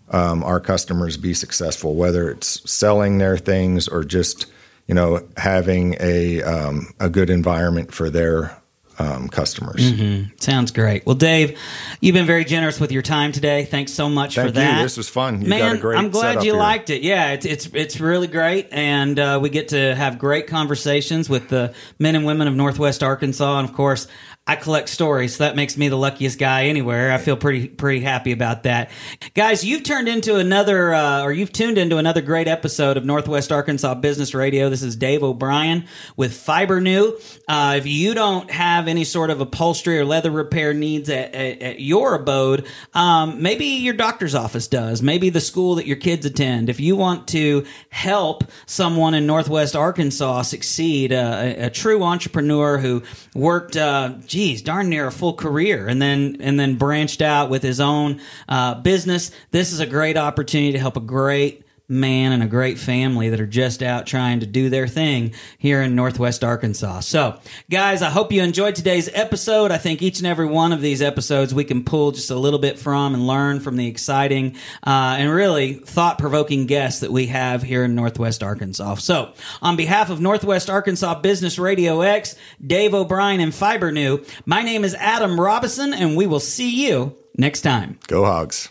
um, 0.09 0.43
our 0.43 0.59
customers 0.59 1.17
be 1.17 1.33
successful, 1.33 1.95
whether 1.95 2.29
it's 2.29 2.69
selling 2.69 3.17
their 3.17 3.37
things 3.37 3.87
or 3.87 4.03
just 4.03 4.45
you 4.87 4.93
know 4.95 5.27
having 5.37 5.95
a 5.99 6.43
um, 6.43 6.93
a 6.99 7.09
good 7.09 7.29
environment 7.29 7.93
for 7.93 8.09
their 8.09 8.55
um, 8.99 9.29
customers. 9.29 9.93
Sounds 10.37 10.71
great. 10.71 11.05
Well, 11.05 11.15
Dave, 11.15 11.57
you've 11.99 12.13
been 12.13 12.25
very 12.25 12.45
generous 12.45 12.79
with 12.79 12.91
your 12.91 13.01
time 13.01 13.31
today. 13.31 13.65
Thanks 13.65 13.91
so 13.91 14.09
much 14.09 14.35
Thank 14.35 14.49
for 14.49 14.51
that. 14.53 14.77
you. 14.77 14.83
This 14.83 14.97
was 14.97 15.09
fun. 15.09 15.41
You 15.41 15.47
Man, 15.49 15.59
got 15.59 15.75
a 15.75 15.79
great. 15.79 15.97
I'm 15.97 16.09
glad 16.09 16.35
you 16.43 16.51
here. 16.51 16.55
liked 16.55 16.89
it. 16.89 17.01
Yeah, 17.01 17.31
it's 17.31 17.45
it's 17.45 17.65
it's 17.73 17.99
really 17.99 18.27
great, 18.27 18.67
and 18.71 19.17
uh, 19.19 19.39
we 19.41 19.49
get 19.49 19.69
to 19.69 19.95
have 19.95 20.19
great 20.19 20.47
conversations 20.47 21.29
with 21.29 21.49
the 21.49 21.73
men 21.99 22.15
and 22.15 22.25
women 22.25 22.47
of 22.47 22.55
Northwest 22.55 23.03
Arkansas, 23.03 23.59
and 23.59 23.69
of 23.69 23.75
course. 23.75 24.07
I 24.45 24.57
collect 24.57 24.89
stories, 24.89 25.37
so 25.37 25.45
that 25.45 25.55
makes 25.55 25.77
me 25.77 25.87
the 25.87 25.95
luckiest 25.95 26.37
guy 26.37 26.65
anywhere. 26.65 27.13
I 27.13 27.17
feel 27.17 27.37
pretty 27.37 27.69
pretty 27.69 28.01
happy 28.01 28.33
about 28.33 28.63
that, 28.63 28.91
guys. 29.35 29.63
You've 29.63 29.83
turned 29.83 30.09
into 30.09 30.35
another, 30.35 30.93
uh, 30.93 31.21
or 31.21 31.31
you've 31.31 31.53
tuned 31.53 31.77
into 31.77 31.95
another 31.95 32.19
great 32.19 32.49
episode 32.49 32.97
of 32.97 33.05
Northwest 33.05 33.53
Arkansas 33.53 33.93
Business 33.95 34.33
Radio. 34.33 34.69
This 34.69 34.83
is 34.83 34.97
Dave 34.97 35.23
O'Brien 35.23 35.85
with 36.17 36.33
Fibrenew. 36.33 37.13
Uh, 37.47 37.75
if 37.77 37.87
you 37.87 38.13
don't 38.13 38.51
have 38.51 38.89
any 38.89 39.05
sort 39.05 39.29
of 39.29 39.39
upholstery 39.39 39.97
or 39.97 40.03
leather 40.03 40.29
repair 40.29 40.73
needs 40.73 41.09
at, 41.09 41.33
at, 41.33 41.61
at 41.61 41.79
your 41.79 42.13
abode, 42.13 42.67
um, 42.93 43.41
maybe 43.41 43.63
your 43.63 43.93
doctor's 43.93 44.35
office 44.35 44.67
does. 44.67 45.01
Maybe 45.01 45.29
the 45.29 45.39
school 45.39 45.75
that 45.75 45.87
your 45.87 45.95
kids 45.95 46.25
attend. 46.25 46.69
If 46.69 46.81
you 46.81 46.97
want 46.97 47.29
to 47.29 47.65
help 47.87 48.43
someone 48.65 49.13
in 49.13 49.25
Northwest 49.25 49.73
Arkansas 49.73 50.41
succeed, 50.41 51.13
uh, 51.13 51.39
a, 51.39 51.65
a 51.67 51.69
true 51.69 52.03
entrepreneur 52.03 52.77
who 52.77 53.03
worked, 53.33 53.77
uh, 53.77 54.15
geez, 54.33 54.63
darn 54.63 54.89
near 54.89 55.05
a 55.05 55.11
full 55.11 55.33
career, 55.33 55.87
and 55.87 56.01
then 56.01 56.37
and 56.39 56.59
then 56.59 56.75
branched 56.75 57.21
out 57.21 57.51
with 57.51 57.61
his 57.61 57.79
own 57.79 58.19
uh, 58.49 58.73
business, 58.73 59.29
this 59.51 59.71
is 59.71 59.79
a 59.79 59.85
great 59.85 60.17
opportunity 60.17 60.71
to 60.71 60.79
help 60.79 60.97
a 60.97 61.01
great 61.01 61.63
man 61.89 62.31
and 62.31 62.41
a 62.41 62.47
great 62.47 62.79
family 62.79 63.29
that 63.29 63.41
are 63.41 63.45
just 63.45 63.83
out 63.83 64.07
trying 64.07 64.39
to 64.39 64.45
do 64.45 64.69
their 64.69 64.87
thing 64.87 65.33
here 65.57 65.81
in 65.81 65.95
Northwest 65.95 66.43
Arkansas. 66.43 67.01
So, 67.01 67.37
guys, 67.69 68.01
I 68.01 68.09
hope 68.09 68.31
you 68.31 68.41
enjoyed 68.41 68.75
today's 68.75 69.09
episode. 69.13 69.71
I 69.71 69.77
think 69.77 70.01
each 70.01 70.19
and 70.19 70.27
every 70.27 70.45
one 70.45 70.71
of 70.71 70.81
these 70.81 71.01
episodes 71.01 71.53
we 71.53 71.65
can 71.65 71.83
pull 71.83 72.11
just 72.11 72.31
a 72.31 72.35
little 72.35 72.59
bit 72.59 72.79
from 72.79 73.13
and 73.13 73.27
learn 73.27 73.59
from 73.59 73.75
the 73.75 73.87
exciting 73.87 74.55
uh, 74.85 75.17
and 75.19 75.29
really 75.29 75.73
thought 75.73 76.17
provoking 76.17 76.65
guests 76.67 77.01
that 77.01 77.11
we 77.11 77.27
have 77.27 77.61
here 77.63 77.83
in 77.83 77.95
Northwest 77.95 78.41
Arkansas. 78.41 78.95
So, 78.95 79.33
on 79.61 79.75
behalf 79.75 80.09
of 80.09 80.21
Northwest 80.21 80.69
Arkansas 80.69 81.19
Business 81.19 81.59
Radio 81.59 82.01
X, 82.01 82.35
Dave 82.65 82.93
O'Brien, 82.93 83.41
and 83.41 83.53
Fibrenew, 83.53 84.25
my 84.45 84.61
name 84.61 84.83
is 84.83 84.95
Adam 84.95 85.39
Robison, 85.39 85.93
and 85.93 86.15
we 86.15 86.27
will 86.27 86.39
see 86.39 86.87
you 86.87 87.15
next 87.37 87.61
time. 87.61 87.99
Go 88.07 88.23
Hogs. 88.23 88.69